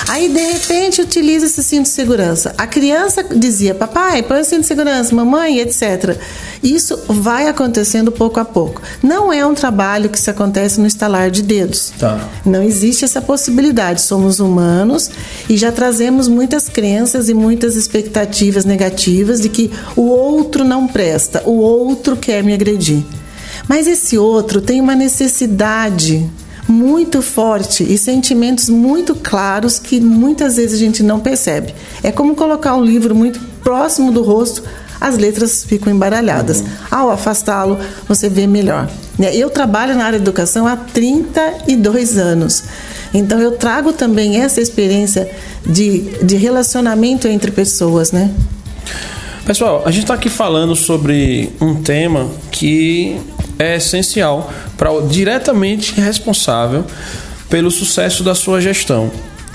Aí, 0.06 0.28
de 0.28 0.40
repente, 0.40 1.00
utiliza 1.00 1.46
esse 1.46 1.62
cinto 1.62 1.84
de 1.84 1.88
segurança. 1.88 2.54
A 2.58 2.66
criança 2.66 3.23
dizia, 3.23 3.75
papai, 3.75 4.23
põe 4.23 4.40
o 4.40 4.44
cinto 4.44 4.61
de 4.61 4.66
segurança, 4.66 5.14
mamãe, 5.14 5.61
etc. 5.61 6.18
Isso 6.62 6.99
vai 7.08 7.49
acontecendo 7.49 8.12
pouco 8.12 8.38
a 8.38 8.44
pouco. 8.44 8.82
Não 9.02 9.32
é 9.32 9.46
um 9.46 9.54
trabalho 9.54 10.11
que 10.11 10.20
se 10.20 10.28
acontece 10.28 10.78
no 10.78 10.87
estalar 10.87 11.30
de 11.30 11.42
dedos. 11.42 11.92
Tá. 11.99 12.28
Não 12.44 12.62
existe 12.62 13.04
essa 13.04 13.23
possibilidade. 13.23 14.02
Somos 14.02 14.40
humanos 14.40 15.11
e 15.49 15.56
já 15.56 15.73
trazemos 15.73 16.28
muitas 16.28 16.68
crenças 16.68 17.30
e 17.30 17.34
muitas 17.34 17.75
expectativas 17.75 18.66
negativas 18.66 19.40
de 19.40 19.49
que 19.49 19.70
o 19.96 20.02
outro 20.02 20.64
não 20.64 20.87
presta, 20.87 21.42
o 21.46 21.56
outro 21.56 22.16
quer 22.16 22.42
me 22.42 22.52
agredir. 22.52 23.02
Mas 23.66 23.87
esse 23.87 24.18
outro 24.18 24.61
tem 24.61 24.80
uma 24.80 24.94
necessidade 24.94 26.28
muito 26.66 27.21
forte 27.21 27.83
e 27.83 27.99
sentimentos 27.99 28.68
muito 28.68 29.14
claros 29.14 29.78
que 29.78 30.00
muitas 30.00 30.56
vezes 30.56 30.80
a 30.80 30.85
gente 30.85 31.02
não 31.02 31.21
percebe. 31.21 31.75
É 32.02 32.11
como 32.11 32.35
colocar 32.35 32.75
um 32.75 32.85
livro 32.85 33.14
muito 33.14 33.40
próximo 33.62 34.11
do 34.11 34.23
rosto, 34.23 34.62
as 35.00 35.18
letras 35.18 35.64
ficam 35.64 35.92
embaralhadas. 35.92 36.61
Uhum. 36.61 36.66
Ao 36.90 37.11
afastá-lo, 37.11 37.78
você 38.09 38.28
vê 38.28 38.47
melhor. 38.47 38.90
Né, 39.18 39.35
eu 39.35 39.50
trabalho 39.50 39.94
na 39.94 40.04
área 40.04 40.18
de 40.18 40.25
educação 40.25 40.66
há 40.66 40.76
32 40.76 42.16
anos. 42.16 42.64
Então 43.12 43.38
eu 43.38 43.52
trago 43.52 43.92
também 43.92 44.40
essa 44.40 44.61
experiência 44.61 45.30
de, 45.64 46.00
de 46.25 46.37
relacionamento 46.37 47.28
entre 47.28 47.50
pessoas, 47.50 48.11
né? 48.11 48.30
Pessoal, 49.47 49.83
a 49.85 49.90
gente 49.90 50.04
está 50.04 50.14
aqui 50.14 50.30
falando 50.30 50.75
sobre 50.75 51.52
um 51.61 51.75
tema 51.75 52.28
que 52.50 53.21
é 53.58 53.76
essencial 53.76 54.52
para 54.76 54.90
diretamente 55.08 55.94
responsável 56.00 56.84
pelo 57.49 57.70
sucesso 57.70 58.23
da 58.23 58.34
sua 58.34 58.61
gestão, 58.61 59.11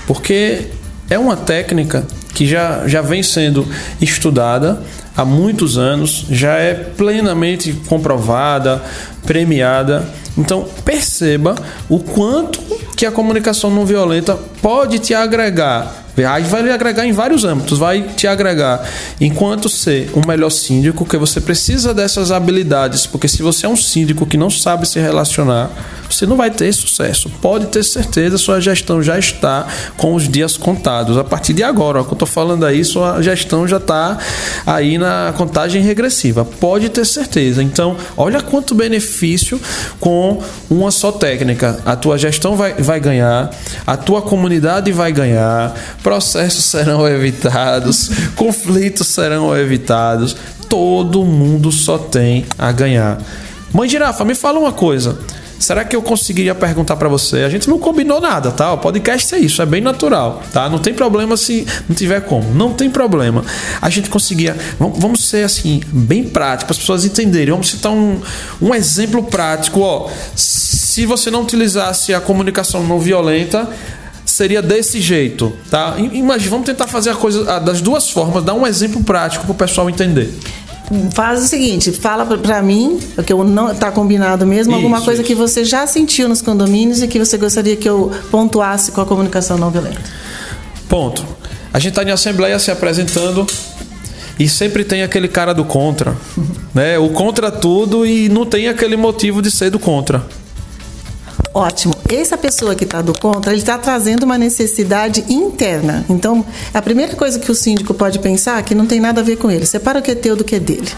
porque 0.06 0.68
é 1.08 1.18
uma 1.18 1.36
técnica 1.36 2.06
que 2.34 2.46
já, 2.46 2.86
já 2.86 3.02
vem 3.02 3.22
sendo 3.22 3.66
estudada 4.00 4.82
há 5.16 5.24
muitos 5.24 5.76
anos, 5.76 6.24
já 6.30 6.54
é 6.54 6.74
plenamente 6.74 7.72
comprovada, 7.86 8.82
premiada. 9.26 10.08
Então 10.38 10.66
perceba 10.84 11.54
o 11.88 11.98
quanto 11.98 12.60
que 12.96 13.04
a 13.04 13.10
comunicação 13.10 13.70
não 13.70 13.84
violenta 13.84 14.38
pode 14.62 14.98
te 14.98 15.12
agregar 15.12 15.99
Aí 16.16 16.42
vai 16.44 16.62
lhe 16.62 16.70
agregar 16.70 17.06
em 17.06 17.12
vários 17.12 17.44
âmbitos, 17.44 17.78
vai 17.78 18.02
te 18.02 18.26
agregar 18.26 18.86
enquanto 19.20 19.68
ser 19.68 20.10
um 20.14 20.26
melhor 20.26 20.50
síndico, 20.50 21.04
que 21.04 21.16
você 21.16 21.40
precisa 21.40 21.94
dessas 21.94 22.30
habilidades, 22.30 23.06
porque 23.06 23.28
se 23.28 23.42
você 23.42 23.66
é 23.66 23.68
um 23.68 23.76
síndico 23.76 24.26
que 24.26 24.36
não 24.36 24.50
sabe 24.50 24.86
se 24.86 24.98
relacionar, 24.98 25.70
você 26.10 26.26
não 26.26 26.36
vai 26.36 26.50
ter 26.50 26.72
sucesso. 26.72 27.30
Pode 27.40 27.66
ter 27.66 27.82
certeza, 27.82 28.36
sua 28.36 28.60
gestão 28.60 29.02
já 29.02 29.18
está 29.18 29.66
com 29.96 30.14
os 30.14 30.28
dias 30.28 30.56
contados. 30.56 31.16
A 31.16 31.24
partir 31.24 31.52
de 31.52 31.62
agora, 31.62 32.00
ó, 32.00 32.04
que 32.04 32.10
eu 32.10 32.14
estou 32.14 32.28
falando 32.28 32.66
aí, 32.66 32.84
sua 32.84 33.22
gestão 33.22 33.66
já 33.66 33.76
está 33.76 34.18
aí 34.66 34.98
na 34.98 35.32
contagem 35.36 35.82
regressiva. 35.82 36.44
Pode 36.44 36.88
ter 36.88 37.06
certeza. 37.06 37.62
Então, 37.62 37.96
olha 38.16 38.40
quanto 38.40 38.74
benefício 38.74 39.60
com 40.00 40.42
uma 40.68 40.90
só 40.90 41.12
técnica. 41.12 41.80
A 41.86 41.94
tua 41.94 42.18
gestão 42.18 42.56
vai, 42.56 42.74
vai 42.74 42.98
ganhar, 42.98 43.50
a 43.86 43.96
tua 43.96 44.20
comunidade 44.20 44.90
vai 44.92 45.12
ganhar, 45.12 45.74
processos 46.02 46.64
serão 46.64 47.06
evitados, 47.06 48.10
conflitos 48.36 49.06
serão 49.08 49.56
evitados. 49.56 50.36
Todo 50.68 51.24
mundo 51.24 51.72
só 51.72 51.98
tem 51.98 52.46
a 52.58 52.70
ganhar. 52.72 53.18
Mãe 53.72 53.88
Girafa, 53.88 54.24
me 54.24 54.34
fala 54.34 54.58
uma 54.58 54.72
coisa. 54.72 55.18
Será 55.60 55.84
que 55.84 55.94
eu 55.94 56.00
conseguiria 56.00 56.54
perguntar 56.54 56.96
para 56.96 57.06
você? 57.06 57.40
A 57.40 57.50
gente 57.50 57.68
não 57.68 57.78
combinou 57.78 58.18
nada, 58.18 58.50
tá? 58.50 58.72
O 58.72 58.78
podcast 58.78 59.34
é 59.34 59.38
isso, 59.38 59.60
é 59.60 59.66
bem 59.66 59.82
natural, 59.82 60.42
tá? 60.50 60.70
Não 60.70 60.78
tem 60.78 60.94
problema 60.94 61.36
se 61.36 61.66
não 61.86 61.94
tiver 61.94 62.22
como. 62.22 62.54
Não 62.54 62.72
tem 62.72 62.88
problema. 62.88 63.44
A 63.82 63.90
gente 63.90 64.08
conseguia. 64.08 64.56
Vamos 64.78 65.28
ser 65.28 65.44
assim, 65.44 65.82
bem 65.86 66.24
prático, 66.24 66.72
as 66.72 66.78
pessoas 66.78 67.04
entenderem. 67.04 67.50
Vamos 67.50 67.68
citar 67.68 67.92
um, 67.92 68.22
um 68.60 68.74
exemplo 68.74 69.22
prático, 69.24 69.80
ó. 69.80 70.08
Se 70.34 71.04
você 71.04 71.30
não 71.30 71.42
utilizasse 71.42 72.14
a 72.14 72.22
comunicação 72.22 72.82
não 72.82 72.98
violenta, 72.98 73.68
seria 74.40 74.62
desse 74.62 75.02
jeito, 75.02 75.52
tá? 75.70 75.96
Imagina, 75.98 76.50
vamos 76.50 76.64
tentar 76.64 76.86
fazer 76.86 77.10
a 77.10 77.14
coisa 77.14 77.60
das 77.60 77.82
duas 77.82 78.08
formas, 78.08 78.42
dar 78.42 78.54
um 78.54 78.66
exemplo 78.66 79.04
prático 79.04 79.44
para 79.44 79.52
o 79.52 79.54
pessoal 79.54 79.90
entender. 79.90 80.32
faz 81.12 81.42
o 81.42 81.46
seguinte, 81.46 81.92
fala 81.92 82.24
para 82.24 82.62
mim, 82.62 82.98
porque 83.14 83.34
eu 83.34 83.44
não 83.44 83.74
tá 83.74 83.92
combinado 83.92 84.46
mesmo, 84.46 84.74
alguma 84.74 84.96
Isso, 84.96 85.04
coisa 85.04 85.20
isso. 85.20 85.28
que 85.28 85.34
você 85.34 85.62
já 85.62 85.86
sentiu 85.86 86.26
nos 86.26 86.40
condomínios 86.40 87.02
e 87.02 87.06
que 87.06 87.18
você 87.18 87.36
gostaria 87.36 87.76
que 87.76 87.86
eu 87.86 88.10
pontuasse 88.30 88.92
com 88.92 89.02
a 89.02 89.04
comunicação 89.04 89.58
não 89.58 89.70
violenta. 89.70 90.00
Ponto. 90.88 91.22
A 91.70 91.78
gente 91.78 91.90
está 91.90 92.02
em 92.02 92.10
assembleia 92.10 92.58
se 92.58 92.70
apresentando 92.70 93.46
e 94.38 94.48
sempre 94.48 94.84
tem 94.84 95.02
aquele 95.02 95.28
cara 95.28 95.52
do 95.52 95.66
contra, 95.66 96.16
né? 96.74 96.98
O 96.98 97.10
contra 97.10 97.50
tudo 97.50 98.06
e 98.06 98.30
não 98.30 98.46
tem 98.46 98.68
aquele 98.68 98.96
motivo 98.96 99.42
de 99.42 99.50
ser 99.50 99.68
do 99.70 99.78
contra. 99.78 100.24
Ótimo. 101.52 101.94
Essa 102.08 102.38
pessoa 102.38 102.76
que 102.76 102.84
está 102.84 103.02
do 103.02 103.12
contra, 103.12 103.50
ele 103.50 103.60
está 103.60 103.76
trazendo 103.76 104.22
uma 104.22 104.38
necessidade 104.38 105.24
interna. 105.28 106.04
Então, 106.08 106.44
a 106.72 106.80
primeira 106.80 107.16
coisa 107.16 107.40
que 107.40 107.50
o 107.50 107.54
síndico 107.54 107.92
pode 107.92 108.20
pensar 108.20 108.60
é 108.60 108.62
que 108.62 108.74
não 108.74 108.86
tem 108.86 109.00
nada 109.00 109.20
a 109.20 109.24
ver 109.24 109.36
com 109.36 109.50
ele. 109.50 109.66
Separa 109.66 109.98
o 109.98 110.02
que 110.02 110.12
é 110.12 110.14
teu 110.14 110.36
do 110.36 110.44
que 110.44 110.54
é 110.54 110.60
dele. 110.60 110.88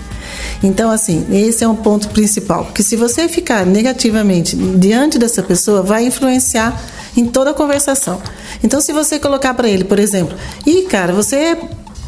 Então, 0.62 0.90
assim, 0.90 1.26
esse 1.30 1.64
é 1.64 1.68
um 1.68 1.74
ponto 1.74 2.10
principal. 2.10 2.66
Porque 2.66 2.82
se 2.82 2.96
você 2.96 3.28
ficar 3.28 3.64
negativamente 3.64 4.54
diante 4.54 5.18
dessa 5.18 5.42
pessoa, 5.42 5.82
vai 5.82 6.04
influenciar 6.04 6.78
em 7.16 7.24
toda 7.24 7.52
a 7.52 7.54
conversação. 7.54 8.20
Então, 8.62 8.78
se 8.78 8.92
você 8.92 9.18
colocar 9.18 9.54
para 9.54 9.70
ele, 9.70 9.84
por 9.84 9.98
exemplo, 9.98 10.36
ih, 10.66 10.82
cara, 10.82 11.14
você 11.14 11.56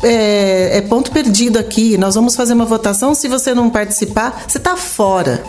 é, 0.03 0.77
é 0.77 0.81
ponto 0.83 1.11
perdido 1.11 1.59
aqui, 1.59 1.97
nós 1.97 2.15
vamos 2.15 2.37
fazer 2.37 2.53
uma 2.53 2.67
votação, 2.67 3.15
se 3.15 3.27
você 3.27 3.55
não 3.55 3.71
participar, 3.71 4.45
você 4.47 4.59
está 4.59 4.77
fora. 4.77 5.43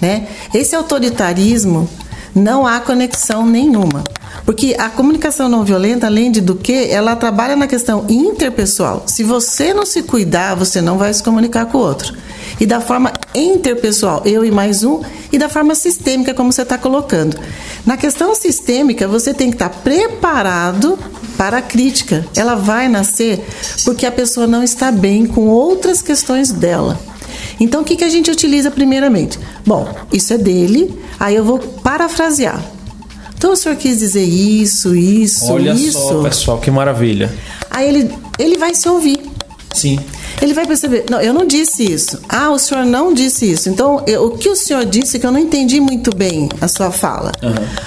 Né? 0.00 0.26
Esse 0.52 0.74
autoritarismo 0.74 1.88
não 2.34 2.66
há 2.66 2.80
conexão 2.80 3.46
nenhuma. 3.46 4.04
Porque 4.44 4.74
a 4.78 4.88
comunicação 4.88 5.48
não 5.48 5.64
violenta, 5.64 6.06
além 6.06 6.30
de 6.30 6.40
do 6.40 6.54
que, 6.54 6.90
ela 6.90 7.14
trabalha 7.14 7.54
na 7.54 7.66
questão 7.66 8.06
interpessoal. 8.08 9.04
Se 9.06 9.22
você 9.22 9.72
não 9.72 9.86
se 9.86 10.02
cuidar, 10.02 10.54
você 10.54 10.80
não 10.80 10.98
vai 10.98 11.12
se 11.12 11.22
comunicar 11.22 11.66
com 11.66 11.78
o 11.78 11.82
outro. 11.82 12.14
E 12.60 12.66
da 12.66 12.80
forma 12.80 13.12
interpessoal, 13.34 14.22
eu 14.24 14.44
e 14.44 14.50
mais 14.50 14.82
um, 14.84 15.00
e 15.30 15.38
da 15.38 15.48
forma 15.48 15.74
sistêmica, 15.74 16.34
como 16.34 16.52
você 16.52 16.62
está 16.62 16.76
colocando. 16.76 17.38
Na 17.86 17.96
questão 17.96 18.34
sistêmica, 18.34 19.06
você 19.06 19.32
tem 19.32 19.48
que 19.48 19.56
estar 19.56 19.70
preparado 19.70 20.98
para 21.36 21.58
a 21.58 21.62
crítica. 21.62 22.26
Ela 22.36 22.54
vai 22.54 22.88
nascer 22.88 23.44
porque 23.84 24.06
a 24.06 24.12
pessoa 24.12 24.46
não 24.46 24.62
está 24.62 24.90
bem 24.90 25.26
com 25.26 25.46
outras 25.48 26.02
questões 26.02 26.52
dela. 26.52 26.98
Então, 27.62 27.82
o 27.82 27.84
que, 27.84 27.94
que 27.94 28.02
a 28.02 28.08
gente 28.08 28.28
utiliza 28.28 28.72
primeiramente? 28.72 29.38
Bom, 29.64 29.88
isso 30.12 30.34
é 30.34 30.38
dele, 30.38 30.92
aí 31.20 31.36
eu 31.36 31.44
vou 31.44 31.60
parafrasear. 31.60 32.60
Então, 33.36 33.52
o 33.52 33.56
senhor 33.56 33.76
quis 33.76 34.00
dizer 34.00 34.24
isso, 34.24 34.96
isso, 34.96 35.52
Olha 35.52 35.70
isso. 35.70 35.92
só, 35.92 36.22
pessoal, 36.24 36.58
que 36.58 36.72
maravilha. 36.72 37.32
Aí 37.70 37.88
ele, 37.88 38.12
ele 38.36 38.58
vai 38.58 38.74
se 38.74 38.88
ouvir. 38.88 39.20
Sim. 39.72 39.96
Ele 40.40 40.54
vai 40.54 40.66
perceber, 40.66 41.04
não, 41.10 41.20
eu 41.20 41.32
não 41.32 41.46
disse 41.46 41.84
isso. 41.90 42.18
Ah, 42.28 42.50
o 42.50 42.58
senhor 42.58 42.84
não 42.84 43.12
disse 43.12 43.50
isso. 43.50 43.68
Então, 43.68 44.02
eu- 44.06 44.26
o 44.26 44.30
que 44.38 44.48
o 44.48 44.56
senhor 44.56 44.84
disse 44.84 45.18
que 45.18 45.26
eu 45.26 45.30
não 45.32 45.38
entendi 45.38 45.80
muito 45.80 46.14
bem 46.14 46.48
a 46.60 46.66
sua 46.68 46.90
fala. 46.90 47.32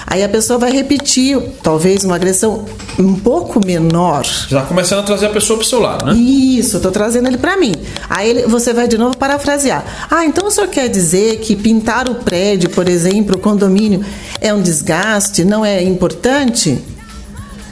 Aí 0.06 0.22
a 0.24 0.28
pessoa 0.28 0.58
vai 0.58 0.70
repetir, 0.70 1.38
talvez 1.62 2.04
uma 2.04 2.14
agressão 2.16 2.64
um 2.98 3.14
pouco 3.14 3.64
menor. 3.64 4.24
Já 4.48 4.62
começando 4.62 5.00
a 5.00 5.02
trazer 5.02 5.26
a 5.26 5.30
pessoa 5.30 5.58
pro 5.58 5.66
seu 5.66 5.80
lado, 5.80 6.06
né? 6.06 6.14
Isso, 6.14 6.80
tô 6.80 6.90
trazendo 6.90 7.28
ele 7.28 7.38
para 7.38 7.56
mim. 7.56 7.74
Aí 8.08 8.30
ele- 8.30 8.42
você 8.46 8.72
vai 8.72 8.88
de 8.88 8.96
novo 8.96 9.16
parafrasear. 9.16 9.84
Ah, 10.10 10.24
então 10.24 10.46
o 10.46 10.50
senhor 10.50 10.68
quer 10.68 10.88
dizer 10.88 11.38
que 11.40 11.54
pintar 11.56 12.08
o 12.08 12.14
prédio, 12.16 12.70
por 12.70 12.88
exemplo, 12.88 13.36
o 13.36 13.38
condomínio, 13.38 14.04
é 14.40 14.52
um 14.54 14.62
desgaste, 14.62 15.44
não 15.44 15.64
é 15.64 15.82
importante? 15.82 16.78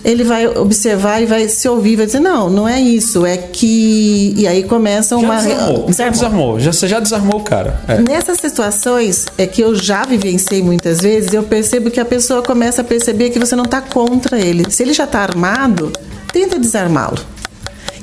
Ele 0.05 0.23
vai 0.23 0.47
observar 0.47 1.23
e 1.23 1.27
vai 1.27 1.49
se 1.49 1.67
ouvir, 1.67 1.97
vai 1.97 2.05
dizer, 2.05 2.21
não, 2.21 2.51
não 2.51 2.69
é 2.69 2.79
isso, 2.81 3.25
é 3.25 3.39
que. 3.39 4.35
E 4.37 4.47
aí 4.47 4.63
começa 4.63 5.17
Já 5.19 5.23
uma. 5.23 5.37
desarmou. 5.37 5.77
Já 5.77 5.87
Desarmou. 5.87 6.13
desarmou. 6.13 6.61
Já, 6.61 6.73
você 6.73 6.89
já 6.89 7.01
desarmou 7.01 7.41
o 7.41 7.43
cara. 7.43 7.81
É. 7.89 7.99
Nessas 7.99 8.39
situações 8.39 9.25
é 9.39 9.47
que 9.47 9.63
eu 9.63 9.75
já 9.75 10.05
vivenciei 10.05 10.63
muitas 10.63 11.01
vezes, 11.01 11.33
eu 11.33 11.43
percebo 11.43 11.91
que 11.91 11.99
a 11.99 12.05
pessoa 12.05 12.43
começa 12.43 12.83
a 12.83 12.85
perceber 12.85 13.31
que 13.31 13.39
você 13.39 13.57
não 13.57 13.65
está 13.65 13.81
contra 13.81 14.39
ele. 14.39 14.71
Se 14.71 14.83
ele 14.83 14.93
já 14.93 15.05
está 15.05 15.21
armado, 15.21 15.91
tenta 16.33 16.59
desarmá-lo. 16.59 17.19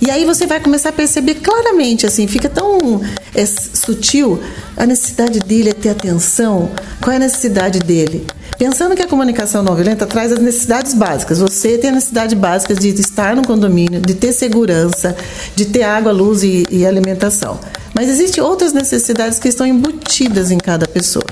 E 0.01 0.09
aí 0.09 0.25
você 0.25 0.47
vai 0.47 0.59
começar 0.59 0.89
a 0.89 0.91
perceber 0.93 1.35
claramente, 1.35 2.07
assim, 2.07 2.25
fica 2.25 2.49
tão 2.49 2.99
é, 3.35 3.45
sutil 3.45 4.41
a 4.75 4.83
necessidade 4.87 5.39
dele 5.41 5.69
é 5.69 5.73
ter 5.73 5.89
atenção. 5.89 6.71
Qual 6.99 7.13
é 7.13 7.17
a 7.17 7.19
necessidade 7.19 7.77
dele? 7.77 8.25
Pensando 8.61 8.95
que 8.95 9.01
a 9.01 9.07
comunicação 9.07 9.63
não 9.63 9.73
violenta 9.73 10.05
traz 10.05 10.31
as 10.31 10.37
necessidades 10.37 10.93
básicas. 10.93 11.39
Você 11.39 11.79
tem 11.79 11.89
a 11.89 11.93
necessidade 11.93 12.35
básica 12.35 12.75
de 12.75 12.89
estar 12.89 13.35
no 13.35 13.41
condomínio, 13.41 13.99
de 13.99 14.13
ter 14.13 14.31
segurança, 14.31 15.17
de 15.55 15.65
ter 15.65 15.81
água, 15.81 16.11
luz 16.11 16.43
e, 16.43 16.67
e 16.69 16.85
alimentação. 16.85 17.59
Mas 17.91 18.07
existem 18.07 18.43
outras 18.43 18.71
necessidades 18.71 19.39
que 19.39 19.47
estão 19.47 19.65
embutidas 19.65 20.51
em 20.51 20.59
cada 20.59 20.87
pessoa. 20.87 21.25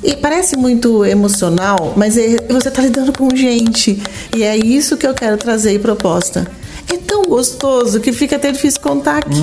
E 0.00 0.14
parece 0.14 0.56
muito 0.56 1.04
emocional, 1.04 1.94
mas 1.96 2.16
é- 2.16 2.36
você 2.48 2.68
está 2.68 2.82
lidando 2.82 3.12
com 3.12 3.34
gente. 3.34 4.00
E 4.32 4.44
é 4.44 4.56
isso 4.56 4.96
que 4.96 5.08
eu 5.08 5.14
quero 5.14 5.36
trazer 5.38 5.72
em 5.72 5.80
proposta. 5.80 6.46
É 6.88 6.96
tão 6.98 7.24
gostoso 7.24 7.98
que 7.98 8.12
fica 8.12 8.36
até 8.36 8.52
difícil 8.52 8.80
contar 8.80 9.18
aqui. 9.18 9.42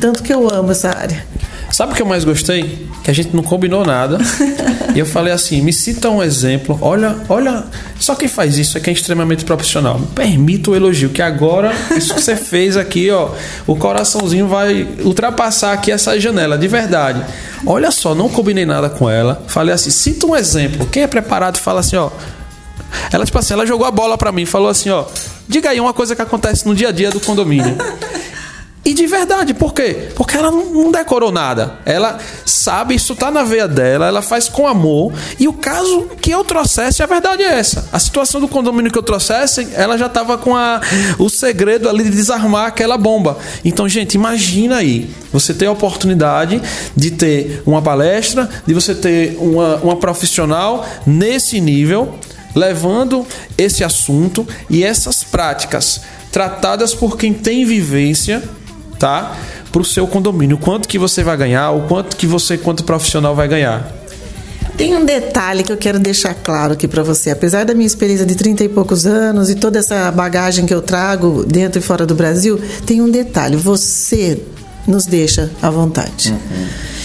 Tanto 0.00 0.22
que 0.22 0.32
eu 0.32 0.50
amo 0.50 0.72
essa 0.72 0.88
área. 0.88 1.22
Sabe 1.70 1.92
o 1.92 1.96
que 1.96 2.02
eu 2.02 2.06
mais 2.06 2.24
gostei? 2.24 2.88
Que 3.04 3.10
a 3.10 3.14
gente 3.14 3.34
não 3.34 3.42
combinou 3.42 3.84
nada. 3.84 4.18
e 4.94 4.98
eu 4.98 5.06
falei 5.06 5.32
assim: 5.32 5.62
me 5.62 5.72
cita 5.72 6.10
um 6.10 6.22
exemplo. 6.22 6.78
Olha, 6.82 7.16
olha. 7.28 7.64
Só 7.98 8.14
quem 8.14 8.28
faz 8.28 8.58
isso 8.58 8.76
é 8.76 8.80
quem 8.80 8.92
é 8.92 8.96
extremamente 8.96 9.44
profissional. 9.44 9.98
Me 9.98 10.06
permita 10.06 10.70
o 10.70 10.76
elogio, 10.76 11.10
que 11.10 11.22
agora, 11.22 11.72
isso 11.96 12.14
que 12.14 12.22
você 12.22 12.34
fez 12.34 12.76
aqui, 12.76 13.10
ó, 13.10 13.30
o 13.66 13.76
coraçãozinho 13.76 14.48
vai 14.48 14.86
ultrapassar 15.04 15.72
aqui 15.72 15.92
essa 15.92 16.18
janela, 16.18 16.58
de 16.58 16.66
verdade. 16.66 17.24
Olha 17.64 17.90
só, 17.90 18.14
não 18.14 18.28
combinei 18.28 18.66
nada 18.66 18.90
com 18.90 19.08
ela. 19.08 19.44
Falei 19.46 19.74
assim: 19.74 19.90
cita 19.90 20.26
um 20.26 20.34
exemplo. 20.34 20.86
Quem 20.86 21.04
é 21.04 21.06
preparado 21.06 21.56
fala 21.56 21.80
assim, 21.80 21.96
ó. 21.96 22.10
Ela, 23.12 23.24
tipo 23.24 23.38
assim, 23.38 23.54
ela 23.54 23.64
jogou 23.64 23.86
a 23.86 23.90
bola 23.90 24.18
pra 24.18 24.32
mim, 24.32 24.44
falou 24.44 24.68
assim, 24.68 24.90
ó. 24.90 25.04
Diga 25.46 25.70
aí 25.70 25.80
uma 25.80 25.92
coisa 25.92 26.16
que 26.16 26.22
acontece 26.22 26.66
no 26.66 26.74
dia 26.74 26.88
a 26.88 26.92
dia 26.92 27.10
do 27.10 27.20
condomínio. 27.20 27.76
E 28.82 28.94
de 28.94 29.06
verdade, 29.06 29.52
por 29.52 29.74
quê? 29.74 30.08
Porque 30.14 30.36
ela 30.36 30.50
não 30.50 30.90
decorou 30.90 31.30
nada. 31.30 31.78
Ela 31.84 32.18
sabe, 32.46 32.94
isso 32.94 33.14
tá 33.14 33.30
na 33.30 33.42
veia 33.42 33.68
dela, 33.68 34.06
ela 34.06 34.22
faz 34.22 34.48
com 34.48 34.66
amor. 34.66 35.12
E 35.38 35.46
o 35.46 35.52
caso 35.52 36.08
que 36.20 36.30
eu 36.30 36.42
trouxesse, 36.44 37.02
a 37.02 37.06
verdade 37.06 37.42
é 37.42 37.58
essa. 37.58 37.86
A 37.92 37.98
situação 37.98 38.40
do 38.40 38.48
condomínio 38.48 38.90
que 38.90 38.98
eu 38.98 39.02
trouxesse, 39.02 39.68
ela 39.74 39.98
já 39.98 40.08
tava 40.08 40.38
com 40.38 40.56
a, 40.56 40.80
o 41.18 41.28
segredo 41.28 41.90
ali 41.90 42.04
de 42.04 42.10
desarmar 42.10 42.68
aquela 42.68 42.96
bomba. 42.96 43.36
Então, 43.62 43.86
gente, 43.86 44.14
imagina 44.14 44.78
aí. 44.78 45.10
Você 45.30 45.52
ter 45.52 45.66
a 45.66 45.72
oportunidade 45.72 46.60
de 46.96 47.10
ter 47.10 47.62
uma 47.66 47.82
palestra, 47.82 48.48
de 48.66 48.72
você 48.72 48.94
ter 48.94 49.36
uma, 49.38 49.76
uma 49.76 49.96
profissional 49.96 50.86
nesse 51.06 51.60
nível, 51.60 52.14
levando 52.54 53.26
esse 53.58 53.84
assunto 53.84 54.48
e 54.70 54.82
essas 54.82 55.22
práticas 55.22 56.00
tratadas 56.32 56.94
por 56.94 57.16
quem 57.16 57.32
tem 57.32 57.64
vivência 57.64 58.42
tá? 59.00 59.36
Para 59.72 59.80
o 59.80 59.84
seu 59.84 60.06
condomínio. 60.06 60.58
Quanto 60.58 60.86
que 60.86 60.98
você 60.98 61.24
vai 61.24 61.36
ganhar, 61.36 61.70
o 61.70 61.88
quanto 61.88 62.16
que 62.16 62.26
você, 62.26 62.56
quanto 62.56 62.84
profissional, 62.84 63.34
vai 63.34 63.48
ganhar. 63.48 63.90
Tem 64.76 64.96
um 64.96 65.04
detalhe 65.04 65.62
que 65.62 65.72
eu 65.72 65.76
quero 65.76 65.98
deixar 65.98 66.34
claro 66.34 66.74
aqui 66.74 66.86
para 66.86 67.02
você. 67.02 67.30
Apesar 67.30 67.64
da 67.64 67.74
minha 67.74 67.86
experiência 67.86 68.24
de 68.24 68.34
30 68.34 68.64
e 68.64 68.68
poucos 68.68 69.04
anos 69.04 69.50
e 69.50 69.54
toda 69.54 69.78
essa 69.78 70.10
bagagem 70.10 70.64
que 70.64 70.72
eu 70.72 70.80
trago 70.80 71.44
dentro 71.44 71.78
e 71.78 71.82
fora 71.82 72.06
do 72.06 72.14
Brasil, 72.14 72.60
tem 72.86 73.00
um 73.00 73.10
detalhe. 73.10 73.56
Você 73.56 74.40
nos 74.86 75.06
deixa 75.06 75.50
à 75.60 75.68
vontade. 75.70 76.34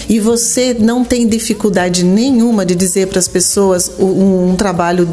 E 0.08 0.20
você 0.20 0.74
não 0.78 1.04
tem 1.04 1.26
dificuldade 1.26 2.04
nenhuma 2.04 2.64
de 2.64 2.74
dizer 2.74 3.08
para 3.08 3.18
as 3.18 3.28
pessoas 3.28 3.90
um, 3.98 4.50
um 4.50 4.56
trabalho 4.56 5.08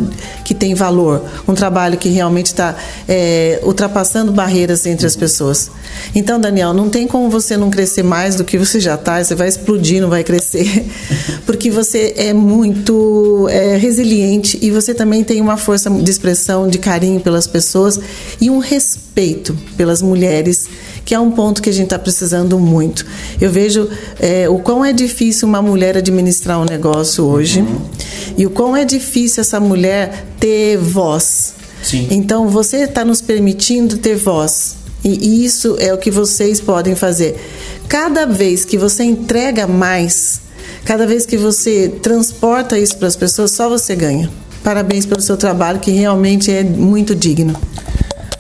que 0.45 0.53
tem 0.53 0.75
valor, 0.75 1.23
um 1.47 1.53
trabalho 1.53 1.97
que 1.97 2.10
realmente 2.10 2.47
está 2.47 2.75
é, 3.08 3.60
ultrapassando 3.63 4.32
barreiras 4.32 4.86
entre 4.86 5.06
as 5.06 5.15
pessoas. 5.15 5.71
Então, 6.13 6.39
Daniel, 6.39 6.73
não 6.73 6.89
tem 6.89 7.08
como 7.08 7.29
você 7.29 7.58
não 7.58 7.69
crescer 7.69 8.03
mais 8.03 8.36
do 8.36 8.43
que 8.43 8.58
você 8.58 8.79
já 8.79 8.95
está, 8.95 9.23
você 9.23 9.36
vai 9.36 9.47
explodir, 9.47 10.01
não 10.01 10.10
vai 10.10 10.23
crescer, 10.23 10.86
porque 11.45 11.71
você 11.71 12.13
é 12.17 12.34
muito 12.34 13.47
é, 13.49 13.77
resiliente 13.77 14.60
e 14.62 14.69
você 14.71 14.93
também 14.93 15.23
tem 15.23 15.41
uma 15.41 15.58
força 15.58 15.89
de 15.89 16.12
expressão, 16.12 16.67
de 16.67 16.77
carinho 16.77 17.19
pelas 17.19 17.47
pessoas 17.47 17.99
e 18.39 18.49
um 18.49 18.60
respeito 18.60 19.58
pelas 19.77 20.01
mulheres, 20.01 20.67
que 21.05 21.13
é 21.13 21.19
um 21.19 21.31
ponto 21.31 21.61
que 21.61 21.69
a 21.69 21.73
gente 21.73 21.85
está 21.85 21.99
precisando 21.99 22.59
muito. 22.59 23.05
Eu 23.39 23.51
vejo 23.51 23.89
é, 24.19 24.47
o 24.47 24.59
quão 24.59 24.83
é 24.83 24.93
difícil 24.93 25.47
uma 25.47 25.61
mulher 25.61 25.97
administrar 25.97 26.59
um 26.59 26.65
negócio 26.65 27.25
hoje 27.25 27.61
uhum. 27.61 27.81
e 28.37 28.45
o 28.45 28.49
quão 28.49 28.75
é 28.75 28.85
difícil 28.85 29.41
essa 29.41 29.59
mulher 29.59 30.25
ter 30.39 30.77
voz. 30.77 31.53
Sim. 31.81 32.07
Então, 32.11 32.47
você 32.47 32.83
está 32.83 33.03
nos 33.03 33.21
permitindo 33.21 33.97
ter 33.97 34.15
voz. 34.15 34.75
E 35.03 35.43
isso 35.43 35.75
é 35.79 35.93
o 35.93 35.97
que 35.97 36.09
vocês 36.09 36.61
podem 36.61 36.95
fazer. 36.95 37.35
Cada 37.89 38.25
vez 38.25 38.63
que 38.63 38.77
você 38.77 39.03
entrega 39.03 39.67
mais, 39.67 40.39
cada 40.85 41.05
vez 41.05 41.25
que 41.25 41.35
você 41.35 41.89
transporta 42.01 42.79
isso 42.79 42.97
para 42.97 43.09
as 43.09 43.15
pessoas, 43.17 43.51
só 43.51 43.67
você 43.67 43.95
ganha. 43.97 44.29
Parabéns 44.63 45.05
pelo 45.05 45.21
seu 45.21 45.35
trabalho, 45.35 45.81
que 45.81 45.91
realmente 45.91 46.49
é 46.49 46.63
muito 46.63 47.13
digno. 47.13 47.53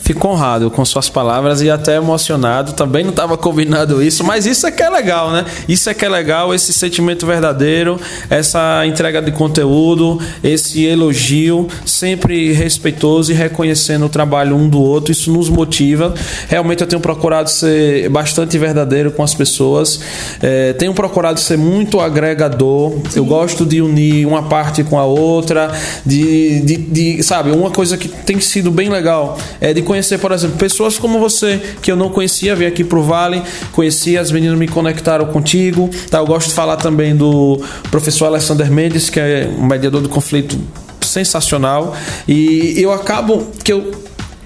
Fico 0.03 0.27
honrado 0.27 0.69
com 0.69 0.83
suas 0.83 1.09
palavras 1.09 1.61
e 1.61 1.69
até 1.69 1.95
emocionado. 1.95 2.73
Também 2.73 3.03
não 3.05 3.11
estava 3.11 3.37
combinado 3.37 4.03
isso, 4.03 4.21
mas 4.21 4.45
isso 4.45 4.67
é 4.67 4.71
que 4.71 4.83
é 4.83 4.89
legal, 4.89 5.31
né? 5.31 5.45
Isso 5.65 5.89
é 5.89 5.93
que 5.93 6.03
é 6.03 6.09
legal, 6.09 6.53
esse 6.53 6.73
sentimento 6.73 7.25
verdadeiro, 7.25 7.97
essa 8.29 8.85
entrega 8.85 9.21
de 9.21 9.31
conteúdo, 9.31 10.19
esse 10.43 10.83
elogio, 10.83 11.69
sempre 11.85 12.51
respeitoso 12.51 13.31
e 13.31 13.35
reconhecendo 13.35 14.05
o 14.05 14.09
trabalho 14.09 14.57
um 14.57 14.67
do 14.67 14.81
outro. 14.81 15.09
Isso 15.09 15.31
nos 15.31 15.47
motiva. 15.47 16.13
Realmente 16.49 16.81
eu 16.81 16.87
tenho 16.87 17.01
procurado 17.01 17.49
ser 17.49 18.09
bastante 18.09 18.57
verdadeiro 18.57 19.09
com 19.09 19.23
as 19.23 19.33
pessoas. 19.33 20.01
É, 20.41 20.73
tenho 20.73 20.93
procurado 20.93 21.39
ser 21.39 21.57
muito 21.57 22.01
agregador. 22.01 22.93
Eu 23.15 23.23
gosto 23.23 23.65
de 23.65 23.81
unir 23.81 24.25
uma 24.25 24.43
parte 24.43 24.83
com 24.83 24.99
a 24.99 25.05
outra, 25.05 25.71
de, 26.05 26.59
de, 26.59 26.77
de 26.77 27.23
sabe, 27.23 27.51
uma 27.51 27.71
coisa 27.71 27.97
que 27.97 28.09
tem 28.09 28.41
sido 28.41 28.69
bem 28.69 28.89
legal 28.89 29.37
é 29.61 29.73
de 29.73 29.81
conhecer, 29.93 30.17
por 30.17 30.31
exemplo, 30.31 30.57
pessoas 30.57 30.97
como 30.97 31.19
você, 31.19 31.61
que 31.79 31.91
eu 31.91 31.95
não 31.95 32.09
conhecia, 32.09 32.55
vim 32.55 32.65
aqui 32.65 32.83
pro 32.83 33.03
Vale, 33.03 33.43
conheci, 33.73 34.17
as 34.17 34.31
meninas 34.31 34.57
me 34.57 34.67
conectaram 34.67 35.27
contigo. 35.27 35.87
Tá? 36.09 36.17
Eu 36.17 36.25
gosto 36.25 36.47
de 36.47 36.55
falar 36.55 36.77
também 36.77 37.15
do 37.15 37.61
professor 37.91 38.25
Alexander 38.25 38.71
Mendes, 38.71 39.11
que 39.11 39.19
é 39.19 39.47
um 39.55 39.67
mediador 39.67 40.01
do 40.01 40.09
conflito 40.09 40.59
sensacional. 40.99 41.95
E 42.27 42.73
eu 42.77 42.91
acabo 42.91 43.45
que 43.63 43.71
eu 43.71 43.91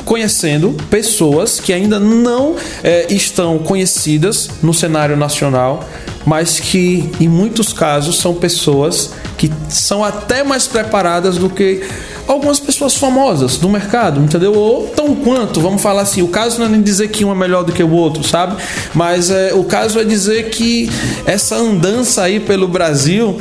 conhecendo 0.03 0.75
pessoas 0.89 1.61
que 1.61 1.71
ainda 1.71 1.97
não 1.97 2.55
é, 2.83 3.07
estão 3.09 3.57
conhecidas 3.57 4.49
no 4.61 4.73
cenário 4.73 5.15
nacional, 5.15 5.87
mas 6.25 6.59
que 6.59 7.09
em 7.21 7.27
muitos 7.29 7.71
casos 7.71 8.17
são 8.17 8.33
pessoas 8.33 9.11
que 9.37 9.49
são 9.69 10.03
até 10.03 10.43
mais 10.43 10.67
preparadas 10.67 11.37
do 11.37 11.49
que 11.49 11.87
algumas 12.27 12.59
pessoas 12.59 12.95
famosas 12.95 13.57
do 13.57 13.69
mercado, 13.69 14.19
entendeu? 14.19 14.53
Ou 14.53 14.87
tão 14.87 15.15
quanto, 15.15 15.61
vamos 15.61 15.81
falar 15.81 16.01
assim, 16.01 16.21
o 16.21 16.27
caso 16.27 16.59
não 16.59 16.65
é 16.65 16.69
nem 16.69 16.81
dizer 16.81 17.07
que 17.09 17.23
um 17.23 17.31
é 17.31 17.35
melhor 17.35 17.63
do 17.63 17.71
que 17.71 17.83
o 17.83 17.91
outro, 17.91 18.23
sabe? 18.23 18.61
Mas 18.93 19.29
é, 19.29 19.53
o 19.53 19.63
caso 19.63 19.99
é 19.99 20.03
dizer 20.03 20.49
que 20.49 20.89
essa 21.25 21.55
andança 21.55 22.23
aí 22.23 22.39
pelo 22.39 22.67
Brasil 22.67 23.39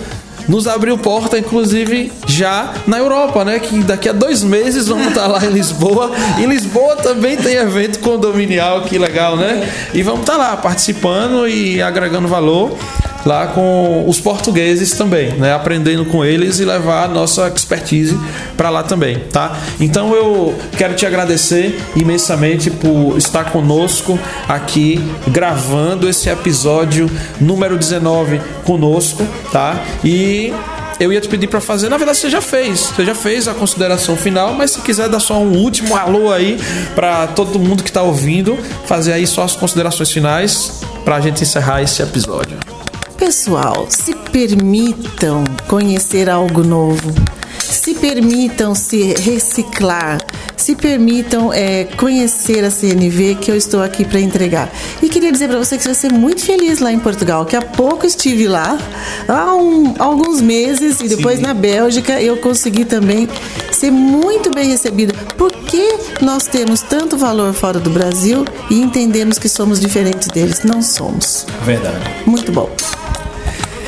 nos 0.48 0.68
abriu 0.68 0.96
porta, 0.96 1.38
inclusive, 1.38 2.12
já 2.26 2.72
na 2.86 2.98
Europa, 2.98 3.44
né? 3.44 3.58
Que 3.58 3.78
daqui 3.82 4.08
a 4.08 4.12
dois 4.12 4.44
meses 4.44 4.86
vamos 4.86 5.08
estar 5.08 5.26
lá 5.26 5.44
em 5.44 5.50
Lisboa. 5.50 6.12
Em 6.38 6.46
Lisboa 6.46 6.96
também 6.96 7.36
tem 7.36 7.54
evento 7.54 7.98
condominial, 7.98 8.82
que 8.82 8.96
legal, 8.98 9.36
né? 9.36 9.68
E 9.92 10.02
vamos 10.02 10.20
estar 10.20 10.36
lá 10.36 10.56
participando 10.56 11.48
e 11.48 11.82
agregando 11.82 12.28
valor 12.28 12.76
lá 13.26 13.48
com 13.48 14.04
os 14.06 14.20
portugueses 14.20 14.92
também, 14.92 15.32
né? 15.32 15.52
Aprendendo 15.52 16.06
com 16.06 16.24
eles 16.24 16.60
e 16.60 16.64
levar 16.64 17.04
a 17.04 17.08
nossa 17.08 17.48
expertise 17.48 18.16
para 18.56 18.70
lá 18.70 18.84
também, 18.84 19.18
tá? 19.32 19.58
Então 19.80 20.14
eu 20.14 20.54
quero 20.78 20.94
te 20.94 21.04
agradecer 21.04 21.76
imensamente 21.96 22.70
por 22.70 23.18
estar 23.18 23.50
conosco 23.50 24.16
aqui 24.48 25.00
gravando 25.26 26.08
esse 26.08 26.28
episódio 26.28 27.10
número 27.40 27.76
19 27.76 28.40
conosco, 28.64 29.26
tá? 29.50 29.82
E 30.04 30.54
eu 31.00 31.12
ia 31.12 31.20
te 31.20 31.28
pedir 31.28 31.48
para 31.48 31.60
fazer, 31.60 31.88
na 31.88 31.96
verdade 31.96 32.18
você 32.18 32.30
já 32.30 32.40
fez, 32.40 32.92
você 32.94 33.04
já 33.04 33.14
fez 33.14 33.48
a 33.48 33.54
consideração 33.54 34.16
final, 34.16 34.54
mas 34.54 34.70
se 34.70 34.80
quiser 34.80 35.08
dar 35.08 35.20
só 35.20 35.38
um 35.38 35.58
último 35.58 35.96
alô 35.96 36.32
aí 36.32 36.58
para 36.94 37.26
todo 37.26 37.58
mundo 37.58 37.82
que 37.82 37.90
está 37.90 38.02
ouvindo, 38.02 38.56
fazer 38.86 39.12
aí 39.12 39.26
só 39.26 39.42
as 39.42 39.56
considerações 39.56 40.12
finais 40.12 40.80
para 41.04 41.16
a 41.16 41.20
gente 41.20 41.42
encerrar 41.42 41.82
esse 41.82 42.00
episódio. 42.02 42.75
Pessoal, 43.18 43.86
se 43.88 44.14
permitam 44.14 45.42
conhecer 45.66 46.28
algo 46.28 46.62
novo, 46.62 47.14
se 47.58 47.94
permitam 47.94 48.74
se 48.74 49.14
reciclar, 49.14 50.18
se 50.54 50.76
permitam 50.76 51.50
é, 51.50 51.84
conhecer 51.96 52.62
a 52.62 52.70
CNV 52.70 53.36
que 53.40 53.50
eu 53.50 53.56
estou 53.56 53.82
aqui 53.82 54.04
para 54.04 54.20
entregar. 54.20 54.70
E 55.02 55.08
queria 55.08 55.32
dizer 55.32 55.48
para 55.48 55.58
você 55.58 55.78
que 55.78 55.82
você 55.82 55.88
vai 55.88 55.94
ser 55.94 56.12
muito 56.12 56.44
feliz 56.44 56.78
lá 56.78 56.92
em 56.92 56.98
Portugal, 56.98 57.46
que 57.46 57.56
há 57.56 57.62
pouco 57.62 58.06
estive 58.06 58.46
lá, 58.46 58.78
há 59.26 59.54
um, 59.54 59.94
alguns 59.98 60.42
meses, 60.42 61.00
e 61.00 61.08
depois 61.08 61.38
Sim. 61.38 61.46
na 61.46 61.54
Bélgica 61.54 62.20
eu 62.20 62.36
consegui 62.36 62.84
também 62.84 63.26
ser 63.72 63.90
muito 63.90 64.50
bem 64.50 64.68
recebida. 64.68 65.14
Por 65.38 65.52
que 65.52 65.96
nós 66.20 66.46
temos 66.46 66.82
tanto 66.82 67.16
valor 67.16 67.54
fora 67.54 67.80
do 67.80 67.88
Brasil 67.88 68.44
e 68.70 68.80
entendemos 68.80 69.38
que 69.38 69.48
somos 69.48 69.80
diferentes 69.80 70.28
deles? 70.28 70.62
Não 70.64 70.82
somos. 70.82 71.46
Verdade. 71.64 71.96
Muito 72.26 72.52
bom. 72.52 72.68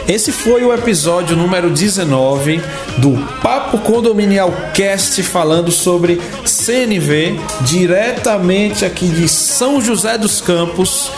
Esse 0.09 0.33
foi 0.33 0.65
o 0.65 0.73
episódio 0.73 1.37
número 1.37 1.69
19 1.69 2.63
do 2.97 3.13
Papo 3.43 3.77
Condominial 3.81 4.51
Cast 4.73 5.23
falando 5.23 5.71
sobre 5.71 6.19
CNV, 6.47 7.39
diretamente 7.61 8.87
aqui 8.87 9.07
de 9.07 9.29
São 9.29 9.83
José 9.83 10.17
dos 10.17 10.41
Campos, 10.41 11.11